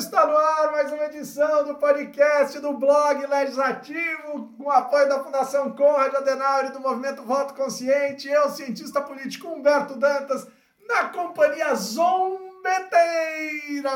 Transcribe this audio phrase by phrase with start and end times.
[0.00, 5.72] está no ar mais uma edição do podcast do blog Legislativo, com apoio da Fundação
[5.72, 8.26] Conrad Adenauer e do Movimento Voto Consciente.
[8.26, 10.48] Eu, cientista político Humberto Dantas,
[10.88, 12.38] na companhia zombeteira,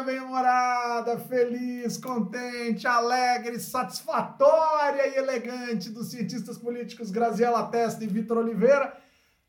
[0.04, 8.94] bem-humorada, feliz, contente, alegre, satisfatória e elegante dos cientistas políticos Graziela Testa e Vitor Oliveira.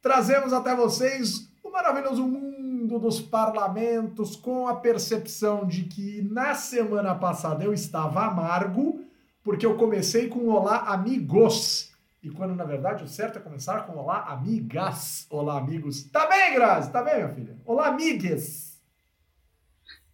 [0.02, 2.55] Trazemos até vocês o maravilhoso mundo
[2.86, 9.04] mundo dos parlamentos com a percepção de que na semana passada eu estava amargo,
[9.44, 11.92] porque eu comecei com Olá Amigos.
[12.22, 15.26] E quando na verdade o certo é começar com Olá Amigas.
[15.32, 16.04] Olá, amigos.
[16.12, 16.92] Tá bem, Grazi?
[16.92, 17.58] Tá bem, minha filha?
[17.66, 18.80] Olá, amigues.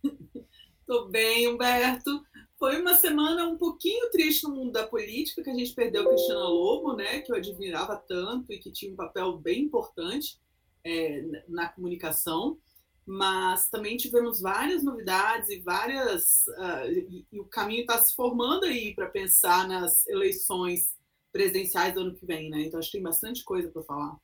[0.87, 2.23] Tô bem, Humberto.
[2.57, 6.39] Foi uma semana um pouquinho triste no mundo da política, que a gente perdeu Cristina
[6.39, 10.39] Lobo, né, que eu admirava tanto e que tinha um papel bem importante
[10.83, 12.57] é, na comunicação,
[13.05, 16.45] mas também tivemos várias novidades e várias.
[16.47, 20.95] Uh, e, e, o caminho está se formando aí para pensar nas eleições
[21.31, 22.61] presidenciais do ano que vem, né?
[22.61, 24.17] Então acho que tem bastante coisa para falar.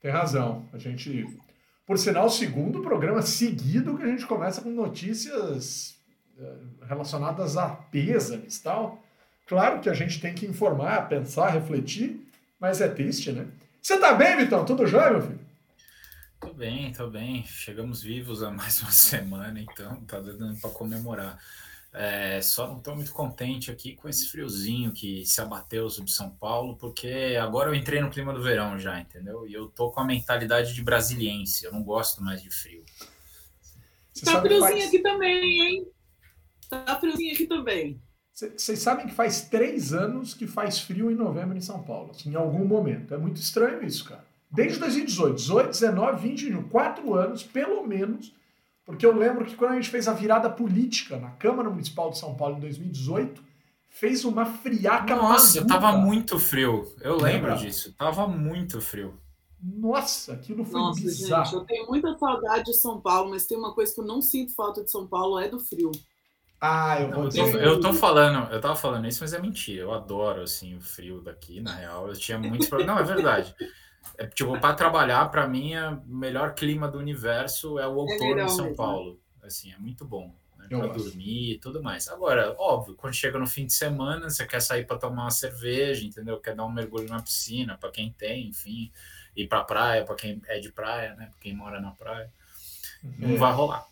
[0.00, 0.68] Tem razão.
[0.72, 1.26] A gente.
[1.86, 5.98] Por sinal, o segundo programa seguido que a gente começa com notícias
[6.38, 9.02] eh, relacionadas a pêsames tal.
[9.46, 12.24] Claro que a gente tem que informar, pensar, refletir,
[12.60, 13.48] mas é triste, né?
[13.82, 14.64] Você tá bem, Vitão?
[14.64, 15.40] Tudo jóia, meu filho?
[16.38, 17.44] Tô bem, tô bem.
[17.46, 21.38] Chegamos vivos a mais uma semana, então tá dando para comemorar.
[21.92, 26.30] É, só não estou muito contente aqui com esse friozinho que se abateu sobre São
[26.30, 29.46] Paulo, porque agora eu entrei no clima do verão já, entendeu?
[29.46, 32.84] E eu tô com a mentalidade de brasiliense, eu não gosto mais de frio.
[34.12, 34.86] Você tá friozinho faz...
[34.86, 35.88] aqui também, hein?
[36.68, 38.00] Tá friozinho aqui também.
[38.56, 42.30] Vocês sabem que faz três anos que faz frio em novembro em São Paulo, assim,
[42.30, 43.14] em algum momento.
[43.14, 44.24] É muito estranho isso, cara.
[44.50, 48.34] Desde 2018, 18, 19, 20, 21, quatro anos, pelo menos,
[48.84, 52.18] porque eu lembro que quando a gente fez a virada política na Câmara Municipal de
[52.18, 53.42] São Paulo em 2018,
[53.88, 56.92] fez uma friaca Nossa, eu tava muito frio.
[57.00, 57.56] Eu lembro Lembra?
[57.56, 57.94] disso.
[57.96, 59.14] Tava muito frio.
[59.62, 61.44] Nossa, aquilo foi Nossa, bizarro.
[61.44, 64.22] gente, eu tenho muita saudade de São Paulo, mas tem uma coisa que eu não
[64.22, 65.90] sinto falta de São Paulo, é do frio.
[66.60, 67.54] Ah, eu vou dizer.
[67.54, 69.82] Eu, eu tô falando, eu tava falando isso, mas é mentira.
[69.82, 72.08] Eu adoro assim o frio daqui, na real.
[72.08, 72.94] Eu tinha muitos problemas.
[72.94, 73.54] Não, é verdade.
[74.18, 77.96] É, tipo, para trabalhar, para mim, é o melhor clima do universo é o é
[77.96, 78.76] outono é de São mesmo.
[78.76, 79.20] Paulo.
[79.42, 80.34] Assim, é muito bom.
[80.58, 82.08] Né, para dormir e tudo mais.
[82.08, 86.04] Agora, óbvio, quando chega no fim de semana, você quer sair para tomar uma cerveja,
[86.04, 86.38] entendeu?
[86.38, 88.92] Quer dar um mergulho na piscina, para quem tem, enfim,
[89.34, 91.28] ir para praia, para quem é de praia, né?
[91.30, 92.30] Para quem mora na praia.
[93.18, 93.86] Não vai rolar.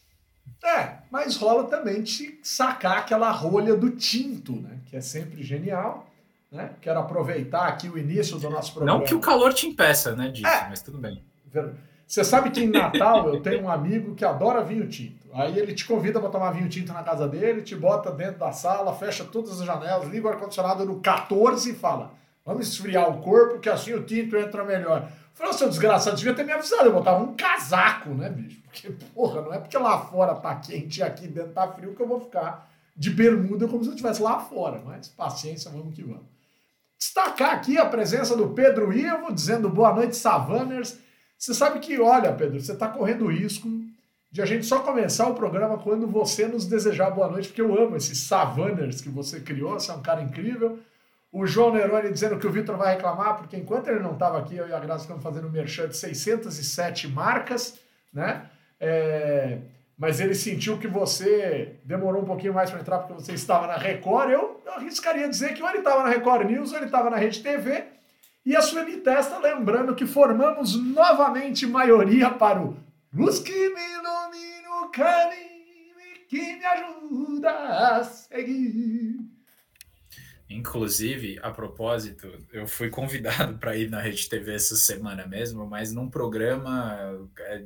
[0.64, 4.78] É, mas rola também de sacar aquela rolha do tinto, né?
[4.86, 6.08] Que é sempre genial.
[6.50, 6.70] Né?
[6.80, 8.98] Quero aproveitar aqui o início do nosso programa.
[8.98, 10.66] Não que o calor te impeça, né, disso, é.
[10.68, 11.22] mas tudo bem.
[12.06, 15.28] Você sabe que em Natal eu tenho um amigo que adora vinho tinto.
[15.34, 18.50] Aí ele te convida para tomar vinho tinto na casa dele, te bota dentro da
[18.50, 22.12] sala, fecha todas as janelas, liga o ar-condicionado no 14 e fala:
[22.46, 25.06] Vamos esfriar o corpo, que assim o tinto entra melhor.
[25.34, 26.86] Falei, seu desgraçado, devia ter me avisado.
[26.86, 28.60] Eu botava um casaco, né, bicho?
[28.82, 32.02] Porque, porra, não é porque lá fora tá quente e aqui dentro tá frio que
[32.02, 34.82] eu vou ficar de bermuda como se eu estivesse lá fora.
[34.84, 36.26] Mas paciência, vamos que vamos.
[36.98, 40.98] Destacar aqui a presença do Pedro Ivo, dizendo boa noite, Savanners.
[41.38, 43.68] Você sabe que, olha, Pedro, você está correndo risco
[44.30, 47.80] de a gente só começar o programa quando você nos desejar boa noite, porque eu
[47.80, 50.80] amo esses Savanners que você criou, você é um cara incrível.
[51.30, 54.56] O João Neroni dizendo que o Vitor vai reclamar, porque enquanto ele não estava aqui,
[54.56, 57.78] eu e a Graça estamos fazendo merchan de 607 marcas,
[58.12, 58.50] né?
[58.80, 59.58] É
[59.98, 63.76] mas ele sentiu que você demorou um pouquinho mais para entrar porque você estava na
[63.76, 67.10] Record, eu, eu arriscaria dizer que ou ele estava na Record News ou ele estava
[67.10, 67.84] na Rede TV.
[68.46, 72.76] E a Sueli Testa lembrando que formamos novamente maioria para o
[73.12, 75.48] Luz que me ilumina o caminho
[76.28, 79.16] que me ajuda a seguir.
[80.48, 85.92] Inclusive, a propósito, eu fui convidado para ir na Rede TV essa semana mesmo, mas
[85.92, 86.96] num programa
[87.40, 87.64] é,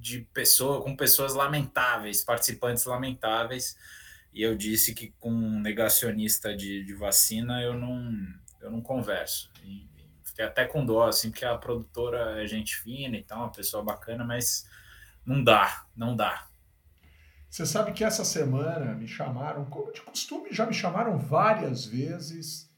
[0.00, 3.76] de pessoa, com pessoas lamentáveis, participantes lamentáveis,
[4.32, 8.12] e eu disse que com um negacionista de, de vacina eu não,
[8.60, 9.50] eu não converso.
[9.64, 9.88] E,
[10.22, 13.82] fiquei até com dó, assim, porque a produtora é gente fina e tal, uma pessoa
[13.82, 14.68] bacana, mas
[15.24, 16.46] não dá, não dá.
[17.48, 22.70] Você sabe que essa semana me chamaram, como de costume, já me chamaram várias vezes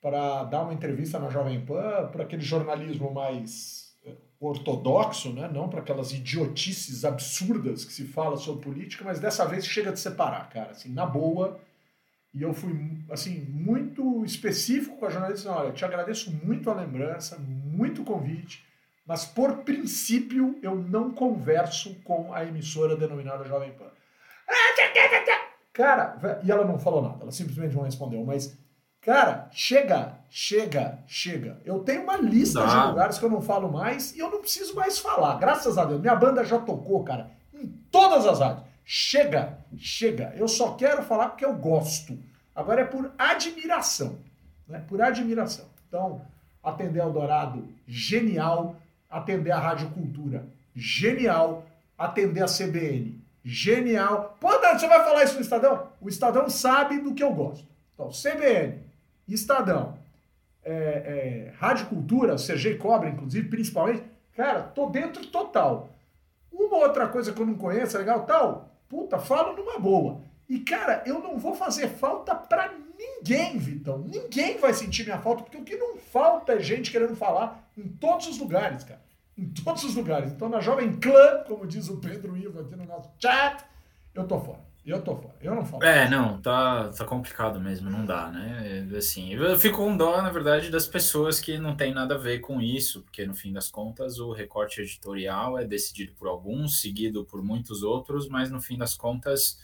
[0.00, 3.77] para dar uma entrevista na Jovem Pan, para aquele jornalismo mais
[4.40, 5.50] ortodoxo, né?
[5.52, 9.98] não para aquelas idiotices absurdas que se fala sobre política, mas dessa vez chega de
[9.98, 11.60] separar, cara, assim, na boa.
[12.32, 12.72] E eu fui,
[13.10, 15.50] assim, muito específico com a jornalista.
[15.50, 18.64] Olha, te agradeço muito a lembrança, muito o convite,
[19.04, 23.90] mas por princípio eu não converso com a emissora denominada Jovem Pan.
[25.72, 28.58] Cara, e ela não falou nada, ela simplesmente não respondeu, mas,
[29.08, 31.58] cara, chega, chega, chega.
[31.64, 34.74] Eu tenho uma lista de lugares que eu não falo mais e eu não preciso
[34.74, 35.38] mais falar.
[35.38, 35.98] Graças a Deus.
[35.98, 38.66] Minha banda já tocou, cara, em todas as rádios.
[38.84, 40.34] Chega, chega.
[40.36, 42.18] Eu só quero falar porque eu gosto.
[42.54, 44.18] Agora é por admiração.
[44.66, 44.84] Né?
[44.86, 45.64] Por admiração.
[45.88, 46.20] Então,
[46.62, 48.76] atender Eldorado, genial.
[49.08, 51.64] Atender a Rádio Cultura, genial.
[51.96, 54.36] Atender a CBN, genial.
[54.38, 55.88] Pô, Dani, você vai falar isso no Estadão?
[55.98, 57.66] O Estadão sabe do que eu gosto.
[57.94, 58.87] Então, CBN,
[59.28, 59.98] Estadão,
[60.64, 64.02] é, é, Rádio Cultura, CG Cobra, inclusive, principalmente.
[64.36, 65.90] Cara, tô dentro total.
[66.52, 70.20] Uma outra coisa que eu não conheço, é legal, tal, puta, falo numa boa.
[70.48, 73.98] E, cara, eu não vou fazer falta pra ninguém, Vitão.
[73.98, 77.86] Ninguém vai sentir minha falta, porque o que não falta é gente querendo falar em
[77.86, 79.00] todos os lugares, cara.
[79.36, 80.32] Em todos os lugares.
[80.32, 83.64] Então, na Jovem Clã, como diz o Pedro Ivo aqui no nosso chat,
[84.14, 84.67] eu tô fora.
[84.88, 85.20] Eu tô.
[85.40, 85.84] Eu não falo.
[85.84, 88.88] É, não, tá, tá complicado mesmo, não dá, né?
[88.96, 92.38] Assim, eu fico com dó, na verdade, das pessoas que não tem nada a ver
[92.38, 97.24] com isso, porque no fim das contas o recorte editorial é decidido por alguns, seguido
[97.24, 99.58] por muitos outros, mas no fim das contas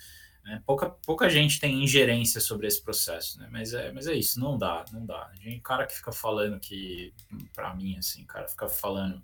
[0.45, 0.63] né?
[0.67, 3.49] Pouca, pouca gente tem ingerência sobre esse processo, né?
[3.51, 5.33] Mas é, mas é isso, não dá, não dá.
[5.43, 7.15] O cara que fica falando que,
[7.55, 9.23] para mim, assim, cara fica falando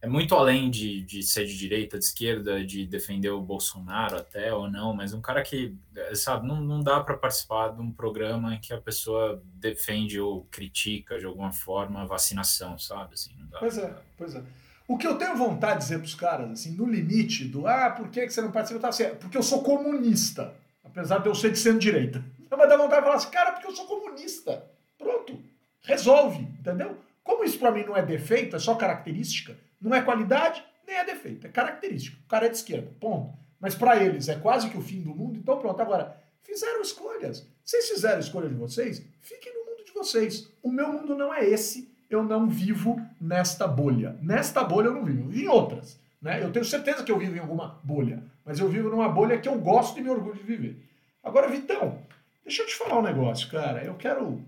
[0.00, 4.52] é muito além de, de ser de direita, de esquerda, de defender o Bolsonaro até
[4.52, 5.74] ou não, mas um cara que,
[6.14, 10.46] sabe, não, não dá para participar de um programa em que a pessoa defende ou
[10.50, 13.14] critica de alguma forma a vacinação, sabe?
[13.14, 14.42] Assim, não dá, pois é, pois é.
[14.88, 17.90] O que eu tenho vontade de dizer para os caras, assim, no limite do ah,
[17.90, 18.80] por que, que você não participa?
[18.80, 20.54] Tá, assim, porque eu sou comunista,
[20.84, 22.22] apesar de eu ser de centro-direita.
[22.48, 24.64] Mas dá vontade de falar assim, cara, porque eu sou comunista.
[24.96, 25.38] Pronto,
[25.82, 26.96] resolve, entendeu?
[27.24, 31.04] Como isso para mim não é defeito, é só característica, não é qualidade, nem é
[31.04, 32.16] defeito, é característica.
[32.24, 33.36] O cara é de esquerda, ponto.
[33.60, 35.80] Mas para eles é quase que o fim do mundo, então pronto.
[35.80, 37.46] Agora, fizeram escolhas.
[37.64, 40.48] Vocês fizeram escolha de vocês, fiquem no mundo de vocês.
[40.62, 44.16] O meu mundo não é esse eu não vivo nesta bolha.
[44.22, 45.98] Nesta bolha eu não vivo em outras.
[46.20, 46.42] Né?
[46.42, 49.48] Eu tenho certeza que eu vivo em alguma bolha, mas eu vivo numa bolha que
[49.48, 50.76] eu gosto e me orgulho de viver.
[51.22, 51.98] Agora, Vitão,
[52.44, 53.84] deixa eu te falar um negócio, cara.
[53.84, 54.40] Eu quero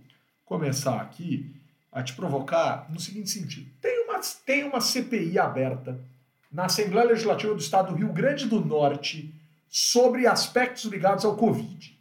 [0.45, 1.55] começar aqui
[1.91, 3.71] a te provocar no seguinte sentido.
[3.81, 3.98] Tem
[4.45, 5.99] tem uma CPI aberta
[6.51, 9.35] na Assembleia Legislativa do Estado do Rio Grande do Norte
[9.69, 11.97] sobre aspectos ligados ao Covid.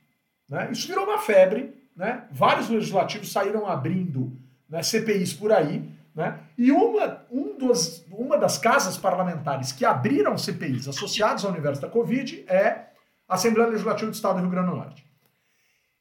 [0.49, 0.69] Né?
[0.71, 1.75] Isso virou uma febre.
[1.95, 2.23] Né?
[2.31, 4.31] Vários legislativos saíram abrindo
[4.69, 6.39] né, CPIs por aí, né?
[6.57, 11.87] E uma, um dos, uma das casas parlamentares que abriram CPIs associadas ao universo da
[11.87, 12.87] Covid é
[13.29, 15.06] a Assembleia Legislativa do Estado do Rio Grande do Norte.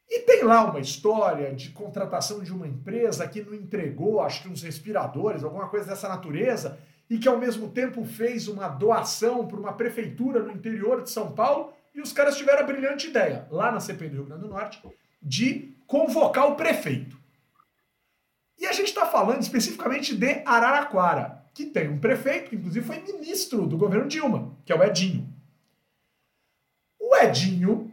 [0.08, 4.48] E tem lá uma história de contratação de uma empresa que não entregou, acho que
[4.48, 6.78] uns respiradores, alguma coisa dessa natureza,
[7.10, 11.32] e que ao mesmo tempo fez uma doação para uma prefeitura no interior de São
[11.32, 14.48] Paulo, e os caras tiveram a brilhante ideia, lá na CPI do Rio Grande do
[14.48, 14.82] Norte,
[15.20, 17.18] de convocar o prefeito.
[18.58, 23.00] E a gente está falando especificamente de Araraquara, que tem um prefeito, que inclusive foi
[23.00, 25.32] ministro do governo Dilma, que é o Edinho.
[26.98, 27.92] O Edinho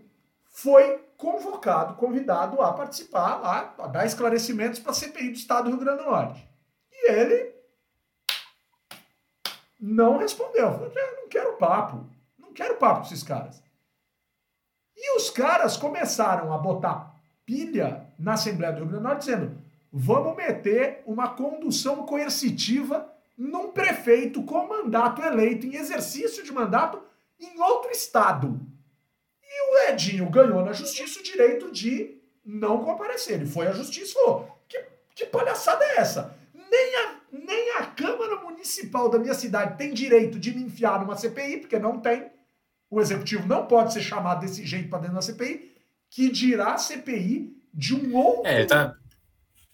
[0.49, 5.69] foi convocado, convidado a participar lá, a dar esclarecimentos para a CPI do Estado do
[5.69, 6.45] Rio Grande do Norte.
[6.91, 7.55] E ele
[9.79, 10.69] não respondeu.
[10.73, 10.91] Falou,
[11.21, 12.05] não quero papo.
[12.37, 13.63] Não quero papo com esses caras.
[14.97, 17.15] E os caras começaram a botar
[17.45, 19.57] pilha na Assembleia do Rio Grande do Norte, dizendo:
[19.93, 27.01] vamos meter uma condução coercitiva num prefeito com mandato eleito em exercício de mandato
[27.39, 28.59] em outro estado.
[29.55, 33.35] E o Edinho ganhou na justiça o direito de não comparecer.
[33.35, 34.83] Ele foi à justiça e falou: que,
[35.15, 36.35] que palhaçada é essa?
[36.53, 41.15] Nem a, nem a Câmara Municipal da minha cidade tem direito de me enfiar numa
[41.15, 42.31] CPI, porque não tem.
[42.89, 45.75] O executivo não pode ser chamado desse jeito para dentro da CPI,
[46.09, 48.45] que dirá CPI de um outro.
[48.45, 48.95] É, tá,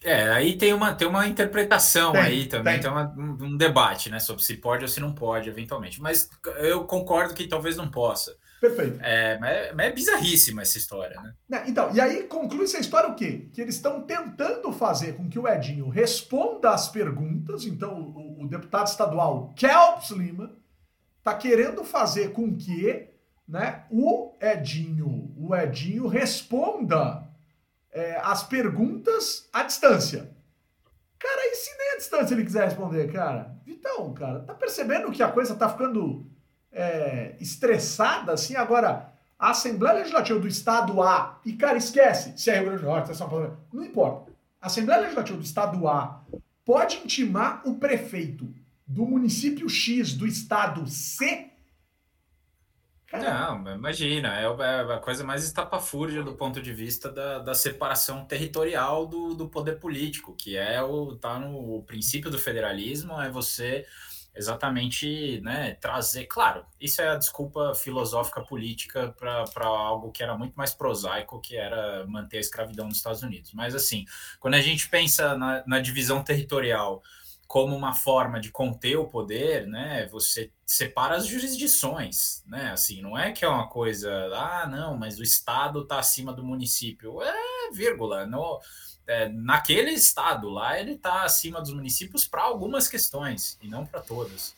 [0.02, 4.08] é, aí tem uma, tem uma interpretação tem, aí também, tem, tem uma, um, debate,
[4.08, 6.00] né, sobre se pode ou se não pode, eventualmente.
[6.00, 8.34] Mas eu concordo que talvez não possa.
[8.60, 8.98] Perfeito.
[9.02, 11.34] É, mas, é, mas é bizarríssima essa história, né?
[11.50, 13.48] É, então, e aí conclui essa história o quê?
[13.54, 17.64] Que eles estão tentando fazer com que o Edinho responda às perguntas.
[17.64, 20.54] Então, o, o deputado estadual Kelps Lima
[21.18, 23.08] está querendo fazer com que
[23.48, 27.26] né, o Edinho, o Edinho responda
[27.90, 30.30] é, as perguntas à distância.
[31.18, 33.54] Cara, e se nem à distância ele quiser responder, cara?
[33.66, 36.30] Então, cara, tá percebendo que a coisa tá ficando
[36.72, 38.56] é, estressada assim?
[38.56, 42.88] Agora, a Assembleia Legislativa do Estado A, e cara, esquece se é Rio Grande do
[42.88, 44.30] Norte, se é São Paulo, não importa.
[44.60, 46.22] A Assembleia Legislativa do Estado A
[46.64, 48.52] pode intimar o prefeito
[48.86, 51.50] do município X do estado C
[53.12, 58.24] Não, imagina, é, é a coisa mais estapafúrdia do ponto de vista da, da separação
[58.24, 63.30] territorial do, do poder político, que é o tá no o princípio do federalismo, é
[63.30, 63.86] você
[64.40, 66.26] exatamente né, trazer.
[66.26, 71.56] Claro, isso é a desculpa filosófica política para algo que era muito mais prosaico, que
[71.56, 73.52] era manter a escravidão nos Estados Unidos.
[73.52, 74.04] Mas, assim,
[74.40, 77.02] quando a gente pensa na, na divisão territorial
[77.46, 80.06] como uma forma de conter o poder, né?
[80.06, 82.70] Você separa as jurisdições, né?
[82.70, 86.44] Assim, não é que é uma coisa, ah, não, mas o estado está acima do
[86.44, 87.20] município.
[87.20, 88.60] É, vírgula, no,
[89.10, 94.00] é, naquele estado lá ele está acima dos municípios para algumas questões e não para
[94.00, 94.54] todas.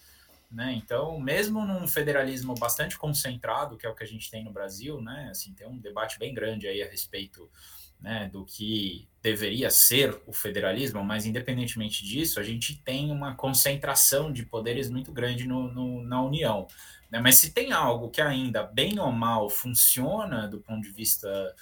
[0.51, 0.75] Né?
[0.75, 5.01] Então, mesmo num federalismo bastante concentrado, que é o que a gente tem no Brasil,
[5.01, 5.29] né?
[5.31, 7.51] assim, tem um debate bem grande aí a respeito
[7.99, 14.31] né, do que deveria ser o federalismo, mas independentemente disso, a gente tem uma concentração
[14.31, 16.67] de poderes muito grande no, no, na União.
[17.11, 17.21] Né?
[17.21, 21.55] Mas se tem algo que ainda, bem ou mal, funciona do ponto de vista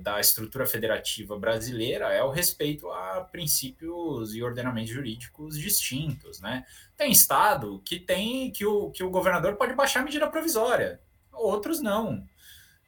[0.00, 6.40] da estrutura federativa brasileira, é o respeito a princípios e ordenamentos jurídicos distintos.
[6.40, 6.64] Né?
[6.96, 11.00] Tem estado que tem que o, que o governador pode baixar a medida provisória,
[11.32, 12.26] outros não.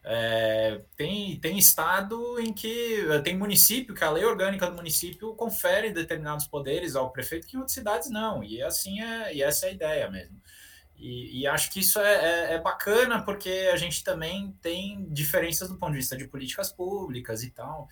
[0.04, 5.92] É, tem, tem estado em que tem município que a lei orgânica do município confere
[5.92, 9.68] determinados poderes ao prefeito que em outras cidades não, e assim é, e essa é
[9.68, 10.40] a ideia mesmo.
[10.98, 15.68] E, e acho que isso é, é, é, bacana porque a gente também tem diferenças
[15.68, 17.88] do ponto de vista de políticas públicas e tal.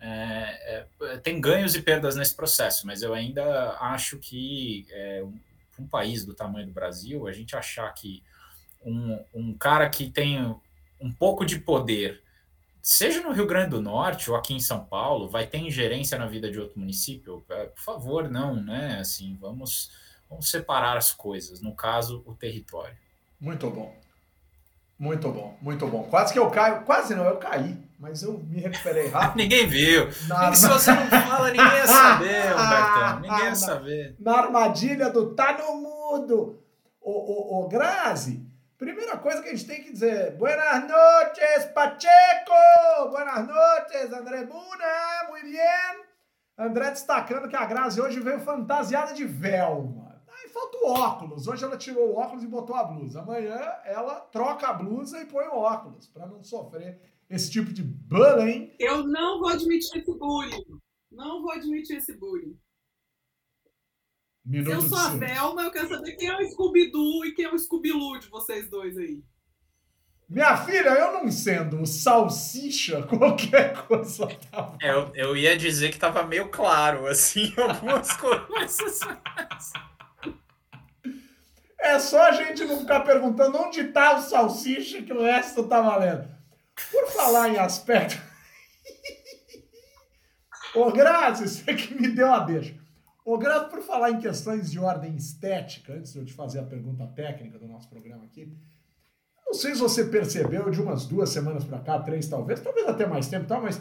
[0.00, 5.38] É, é tem ganhos e perdas nesse processo, mas eu ainda acho que é, um,
[5.80, 8.22] um, país do tamanho do Brasil, a gente achar que
[8.84, 10.54] um, um cara que tem
[11.00, 12.22] um pouco de poder,
[12.80, 16.26] seja no Rio Grande do Norte ou aqui em São Paulo, vai ter ingerência na
[16.26, 17.44] vida de outro município?
[17.48, 18.98] É, por favor, não, né?
[19.00, 19.90] Assim, vamos
[20.34, 22.96] Vamos separar as coisas, no caso, o território.
[23.40, 23.94] Muito bom.
[24.98, 26.04] Muito bom, muito bom.
[26.10, 29.36] Quase que eu caio, quase não, eu caí, mas eu me recuperei rápido.
[29.36, 30.08] ninguém viu.
[30.26, 33.20] Na, Se você não fala, ninguém ia saber, Humbertão.
[33.20, 34.16] Ninguém ia saber.
[34.18, 36.60] Na armadilha do tá no mudo.
[37.00, 38.44] O, o, o Grazi,
[38.76, 43.10] primeira coisa que a gente tem que dizer: Buenas noches, Pacheco!
[43.10, 46.04] Buenas noches, André Buna, muito bem.
[46.58, 50.03] André destacando que a Grazi hoje veio fantasiada de Velma
[50.54, 51.48] falta o óculos.
[51.48, 53.20] Hoje ela tirou o óculos e botou a blusa.
[53.20, 57.82] Amanhã ela troca a blusa e põe o óculos, para não sofrer esse tipo de
[57.82, 58.72] bullying.
[58.78, 60.64] Eu não vou admitir esse bullying.
[61.10, 62.56] Não vou admitir esse bullying.
[64.44, 67.52] Minuto eu sou a Velma, eu quero saber quem é o Scooby-Doo e quem é
[67.52, 69.24] o Scooby-Loo de vocês dois aí.
[70.28, 74.26] Minha filha, eu não sendo salsicha, qualquer coisa.
[74.50, 79.00] Tá é, eu, eu ia dizer que tava meio claro, assim, algumas coisas.
[81.84, 85.82] É só a gente não ficar perguntando onde tá o salsicha que o resto tá
[85.82, 86.26] valendo.
[86.90, 88.18] Por falar em aspecto.
[90.74, 92.74] Ô, Grazi, você que me deu a deixa.
[93.22, 96.64] Ô, Grazi, por falar em questões de ordem estética, antes de eu te fazer a
[96.64, 98.50] pergunta técnica do nosso programa aqui,
[99.46, 103.04] não sei se você percebeu de umas duas semanas para cá, três talvez, talvez até
[103.04, 103.78] mais tempo, tal, mas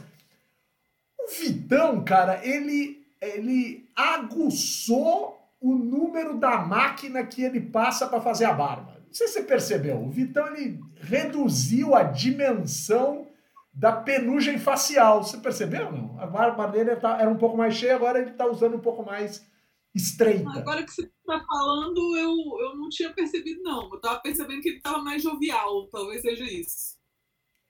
[1.18, 8.44] o Vitão, cara, ele, ele aguçou o número da máquina que ele passa para fazer
[8.44, 9.02] a barba.
[9.08, 13.30] Não sei se você percebeu, o Vitão ele reduziu a dimensão
[13.74, 15.24] da penugem facial.
[15.24, 16.20] Você percebeu não?
[16.20, 19.06] A barba dele tá, era um pouco mais cheia, agora ele está usando um pouco
[19.06, 19.50] mais
[19.96, 20.50] estreita.
[20.50, 23.90] Agora que você está falando, eu, eu não tinha percebido, não.
[23.90, 26.98] Eu estava percebendo que ele estava mais jovial, talvez seja isso.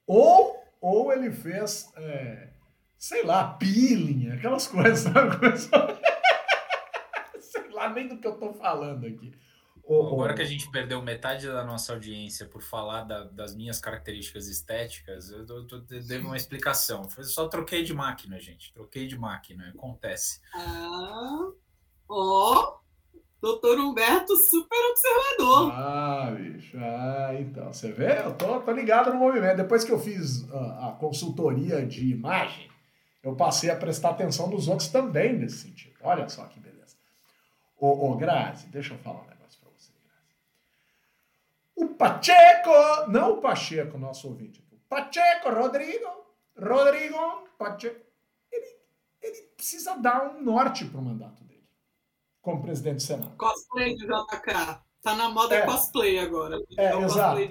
[0.07, 2.49] Ou, ou ele fez, é,
[2.97, 5.37] sei lá, peeling, aquelas coisas, sabe?
[7.89, 9.33] Nem do que eu tô falando aqui.
[9.85, 14.47] Agora que a gente perdeu metade da nossa audiência por falar da, das minhas características
[14.47, 17.09] estéticas, eu, eu, eu devo uma explicação.
[17.09, 18.73] Foi só troquei de máquina, gente.
[18.73, 20.39] Troquei de máquina, acontece.
[20.55, 21.49] Ah,
[22.07, 22.77] ó,
[23.41, 25.71] doutor Humberto, super observador.
[25.73, 28.19] Ah, bicho, ah, então, você vê?
[28.19, 29.57] Eu tô, tô ligado no movimento.
[29.57, 32.69] Depois que eu fiz a, a consultoria de imagem,
[33.21, 35.95] eu passei a prestar atenção nos outros também nesse sentido.
[36.01, 36.62] Olha só que.
[37.83, 40.35] Ô, ô Grazi, deixa eu falar um negócio para você, Grazi.
[41.75, 42.71] O Pacheco,
[43.09, 46.07] não o Pacheco, nosso ouvinte, o Pacheco, Rodrigo,
[46.57, 47.17] Rodrigo
[47.57, 47.99] Pacheco,
[48.49, 48.77] ele,
[49.21, 51.67] ele precisa dar um norte para o mandato dele,
[52.41, 53.35] como presidente do Senado.
[53.35, 54.81] Cosplay de JK.
[55.01, 55.65] Tá na moda é.
[55.65, 56.63] cosplay agora.
[56.77, 57.41] É, é exato.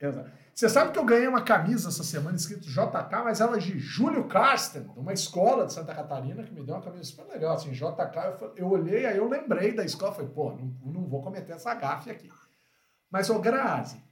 [0.00, 0.30] exato.
[0.56, 3.78] Você sabe que eu ganhei uma camisa essa semana escrito JK, mas ela é de
[3.78, 7.56] Júlio Carsten, de uma escola de Santa Catarina, que me deu uma camisa super legal,
[7.56, 8.40] assim, JK.
[8.40, 11.74] Eu, eu olhei, aí eu lembrei da escola, falei, pô, não, não vou cometer essa
[11.74, 12.30] gafe aqui.
[13.10, 14.02] Mas, ô Grazi,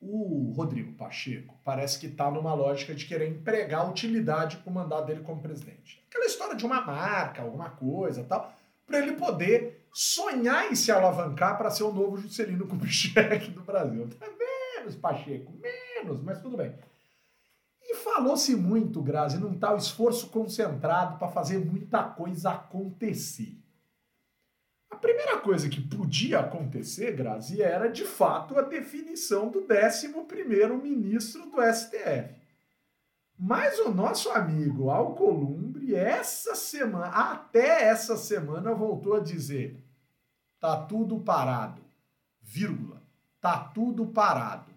[0.00, 5.06] o Rodrigo Pacheco parece que está numa lógica de querer empregar utilidade com o mandato
[5.06, 6.04] dele como presidente.
[6.08, 8.52] Aquela história de uma marca, alguma coisa tal,
[8.84, 14.08] para ele poder sonhar em se alavancar para ser o novo Juscelino Kubitschek do Brasil.
[14.82, 16.74] Menos, Pacheco, menos, mas tudo bem.
[17.80, 23.56] E falou-se muito, Grazi, num tal esforço concentrado para fazer muita coisa acontecer.
[24.90, 30.08] A primeira coisa que podia acontecer, Grazi, era de fato a definição do 11
[30.82, 32.42] ministro do STF.
[33.38, 39.84] Mas o nosso amigo Alcolumbre, essa semana, até essa semana, voltou a dizer:
[40.60, 41.82] tá tudo parado,
[42.40, 43.02] vírgula,
[43.40, 44.71] tá tudo parado,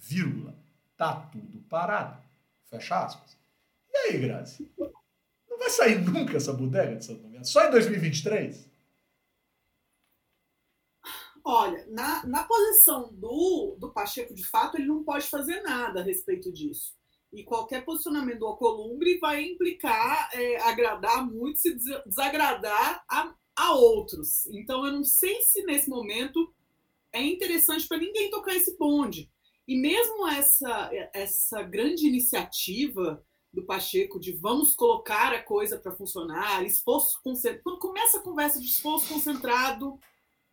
[0.00, 0.56] vírgula,
[0.96, 2.20] tá tudo parado.
[2.64, 3.36] Fecha aspas.
[3.92, 4.70] E aí, Grazi?
[4.78, 7.44] Não vai sair nunca essa bodega de Santo Domingo?
[7.44, 8.70] Só em 2023?
[11.44, 16.04] Olha, na, na posição do, do Pacheco, de fato, ele não pode fazer nada a
[16.04, 16.94] respeito disso.
[17.32, 24.46] E qualquer posicionamento do Alcolumbre vai implicar é, agradar muito, se desagradar a, a outros.
[24.46, 26.52] Então, eu não sei se nesse momento
[27.12, 29.30] é interessante para ninguém tocar esse bonde.
[29.70, 36.64] E mesmo essa, essa grande iniciativa do Pacheco de vamos colocar a coisa para funcionar,
[36.64, 37.62] esforço concentrado.
[37.62, 39.96] Quando começa a conversa de esforço concentrado,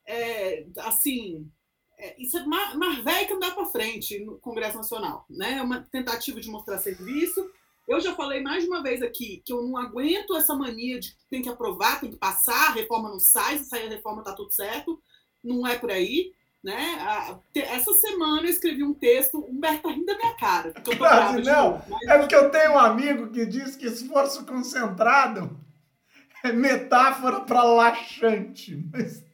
[0.05, 1.51] é, assim,
[1.97, 5.25] é, isso é mais velho que andar para frente no Congresso Nacional.
[5.27, 5.53] Né?
[5.53, 7.43] É uma tentativa de mostrar serviço.
[7.87, 11.15] Eu já falei mais de uma vez aqui que eu não aguento essa mania de
[11.15, 14.21] que tem que aprovar, tem que passar, a reforma não sai, se sair a reforma
[14.21, 15.01] está tudo certo.
[15.43, 16.36] Não é por aí.
[16.63, 16.97] Né?
[16.99, 20.73] A, essa semana eu escrevi um texto, Humberto tá rindo da minha cara.
[21.43, 22.07] Não, mas...
[22.09, 25.57] é porque eu tenho um amigo que diz que esforço concentrado
[26.43, 29.25] é metáfora para laxante, mas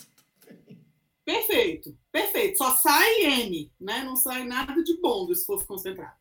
[1.25, 2.57] Perfeito, perfeito.
[2.57, 4.03] Só sai M, né?
[4.03, 6.17] Não sai nada de bom do esforço concentrado.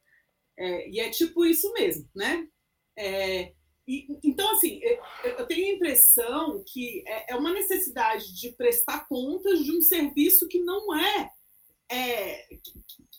[0.57, 2.47] É, e é tipo isso mesmo, né?
[2.97, 3.53] É,
[3.87, 4.81] e, então, assim,
[5.25, 10.47] eu tenho a impressão que é, é uma necessidade de prestar contas de um serviço
[10.47, 11.31] que não é,
[11.91, 12.49] é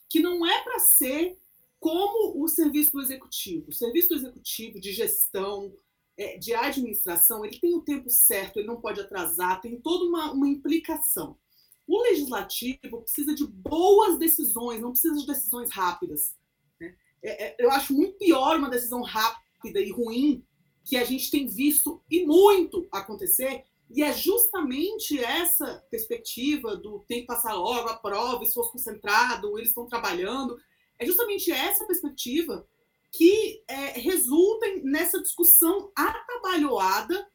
[0.10, 1.38] que não é para ser
[1.80, 3.69] como o serviço do executivo.
[3.69, 5.76] O serviço do executivo de gestão,
[6.15, 10.32] é, de administração, ele tem o tempo certo, ele não pode atrasar, tem toda uma,
[10.32, 11.38] uma implicação.
[11.86, 16.36] O legislativo precisa de boas decisões, não precisa de decisões rápidas.
[16.80, 16.95] Né?
[17.21, 20.45] É, eu acho muito pior uma decisão rápida e ruim
[20.84, 27.22] que a gente tem visto e muito acontecer, e é justamente essa perspectiva do tem
[27.22, 30.60] que passar logo, a prova, esforço concentrado, eles estão trabalhando,
[30.98, 32.67] é justamente essa perspectiva
[33.12, 37.28] que é, resulta nessa discussão atabalhoada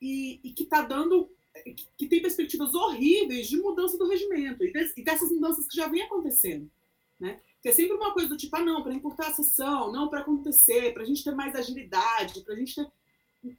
[0.00, 1.28] e, e que está dando
[1.96, 4.72] que tem perspectivas horríveis de mudança do regimento e,
[5.04, 6.68] dessas mudanças que já vem acontecendo.
[7.18, 7.40] Né?
[7.64, 10.20] Que é sempre uma coisa do tipo, ah, não, para encurtar a sessão, não para
[10.20, 12.86] acontecer, para a gente ter mais agilidade, para a gente ter.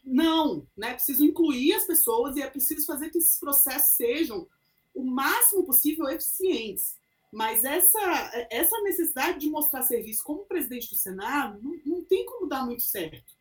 [0.03, 0.93] Não, né?
[0.93, 4.47] Preciso incluir as pessoas e é preciso fazer que esses processos sejam
[4.93, 6.95] o máximo possível eficientes.
[7.33, 12.47] Mas essa, essa necessidade de mostrar serviço como presidente do Senado não, não tem como
[12.47, 13.33] dar muito certo,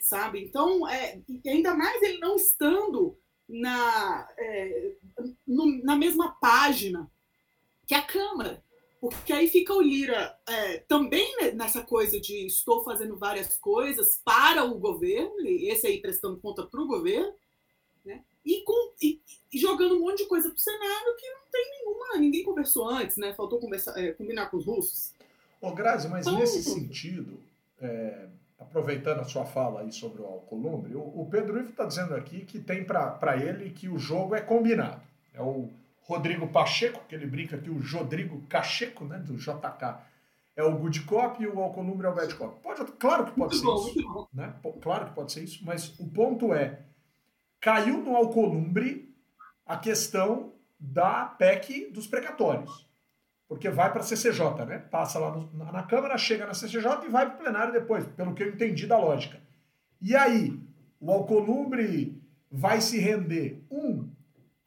[0.00, 0.42] sabe?
[0.42, 3.16] Então, é, ainda mais ele não estando
[3.48, 4.94] na, é,
[5.46, 7.08] no, na mesma página
[7.86, 8.66] que a Câmara.
[9.00, 14.64] Porque aí fica o Lira é, também nessa coisa de estou fazendo várias coisas para
[14.64, 17.32] o governo, e esse aí prestando conta para o governo,
[18.04, 18.24] né?
[18.44, 19.20] e, com, e,
[19.52, 22.88] e, jogando um monte de coisa para o Senado que não tem nenhuma, ninguém conversou
[22.88, 23.32] antes, né?
[23.34, 25.12] faltou conversar, é, combinar com os russos.
[25.60, 27.38] Ô, Grazi, mas então, nesse sentido,
[27.80, 28.26] é,
[28.58, 32.44] aproveitando a sua fala aí sobre o Alcolumbre, o, o Pedro Ivo está dizendo aqui
[32.44, 35.02] que tem para ele que o jogo é combinado.
[35.32, 35.68] É o
[36.08, 39.98] Rodrigo Pacheco, que ele brinca que o Rodrigo Cacheco, né, do JK,
[40.56, 42.60] é o good cop e o Alcolumbre é o bad cop.
[42.62, 44.28] Pode, claro que pode muito ser bom, isso.
[44.32, 44.54] Né?
[44.80, 46.80] Claro que pode ser isso, mas o ponto é,
[47.60, 49.14] caiu no Alcolumbre
[49.66, 52.88] a questão da PEC dos precatórios
[53.48, 54.78] porque vai para a CCJ, né?
[54.78, 58.34] Passa lá no, na Câmara, chega na CCJ e vai para o plenário depois, pelo
[58.34, 59.40] que eu entendi da lógica.
[60.00, 60.60] E aí,
[61.00, 64.06] o Alcolumbre vai se render, um,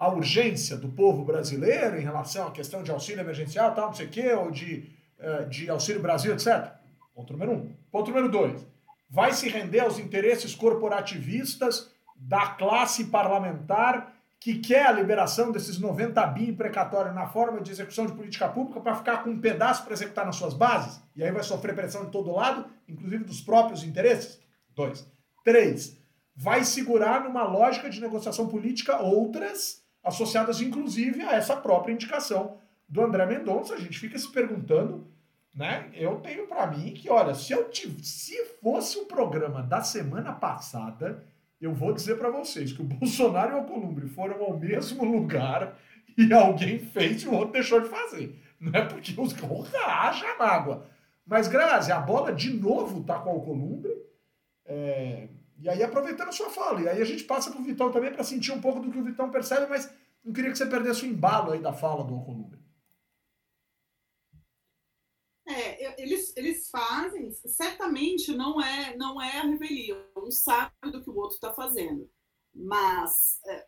[0.01, 4.07] à urgência do povo brasileiro em relação à questão de auxílio emergencial, tal, não sei
[4.07, 6.71] o quê, ou de, uh, de auxílio Brasil, etc.
[7.13, 7.71] Ponto número um.
[7.91, 8.65] Ponto número dois,
[9.07, 16.25] vai se render aos interesses corporativistas da classe parlamentar que quer a liberação desses 90
[16.29, 19.93] bi precatórios na forma de execução de política pública para ficar com um pedaço para
[19.93, 23.83] executar nas suas bases, e aí vai sofrer pressão de todo lado, inclusive dos próprios
[23.83, 24.41] interesses?
[24.75, 25.05] Dois.
[25.43, 25.95] Três,
[26.35, 33.01] vai segurar numa lógica de negociação política outras associadas inclusive a essa própria indicação do
[33.01, 33.75] André Mendonça.
[33.75, 35.11] A gente fica se perguntando
[35.53, 35.89] né?
[35.93, 40.31] Eu tenho para mim que, olha, se eu tive, se fosse o programa da semana
[40.31, 41.23] passada,
[41.59, 45.77] eu vou dizer para vocês que o Bolsonaro e o Alcolumbre foram ao mesmo lugar
[46.17, 48.41] e alguém fez e o outro deixou de fazer.
[48.59, 49.35] Não é porque os
[49.75, 50.85] haja mágoa.
[51.25, 53.91] Mas, Grazi, a bola de novo tá com o Alcolumbre.
[54.65, 55.27] É...
[55.61, 58.23] E aí, aproveitando a sua fala, e aí a gente passa pro Vitão também para
[58.23, 59.89] sentir um pouco do que o Vitão percebe, mas
[60.23, 62.59] não queria que você perdesse o embalo aí da fala do Alcolumbre.
[65.47, 71.09] É, eles, eles fazem, certamente não é, não é a revelia, um sabe do que
[71.09, 72.09] o outro está fazendo.
[72.53, 73.65] Mas é,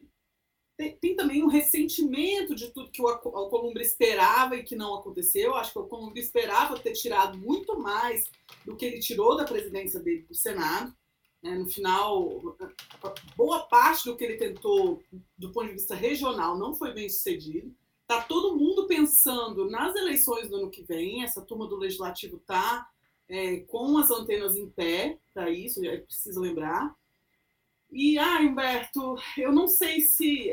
[0.76, 5.54] tem, tem, também um ressentimento de tudo que o Alcolumbre esperava e que não aconteceu.
[5.56, 8.30] Acho que o Alcolumbre esperava ter tirado muito mais
[8.66, 10.96] do que ele tirou da presidência dele do Senado.
[11.44, 12.56] É, no final,
[13.36, 15.04] boa parte do que ele tentou,
[15.38, 17.76] do ponto de vista regional, não foi bem sucedido.
[18.02, 21.24] Está todo mundo pensando nas eleições do ano que vem.
[21.24, 22.90] Essa turma do legislativo está
[23.28, 26.96] é, com as antenas em pé para isso, é preciso lembrar.
[27.92, 30.52] E, ah, Humberto, eu não sei se,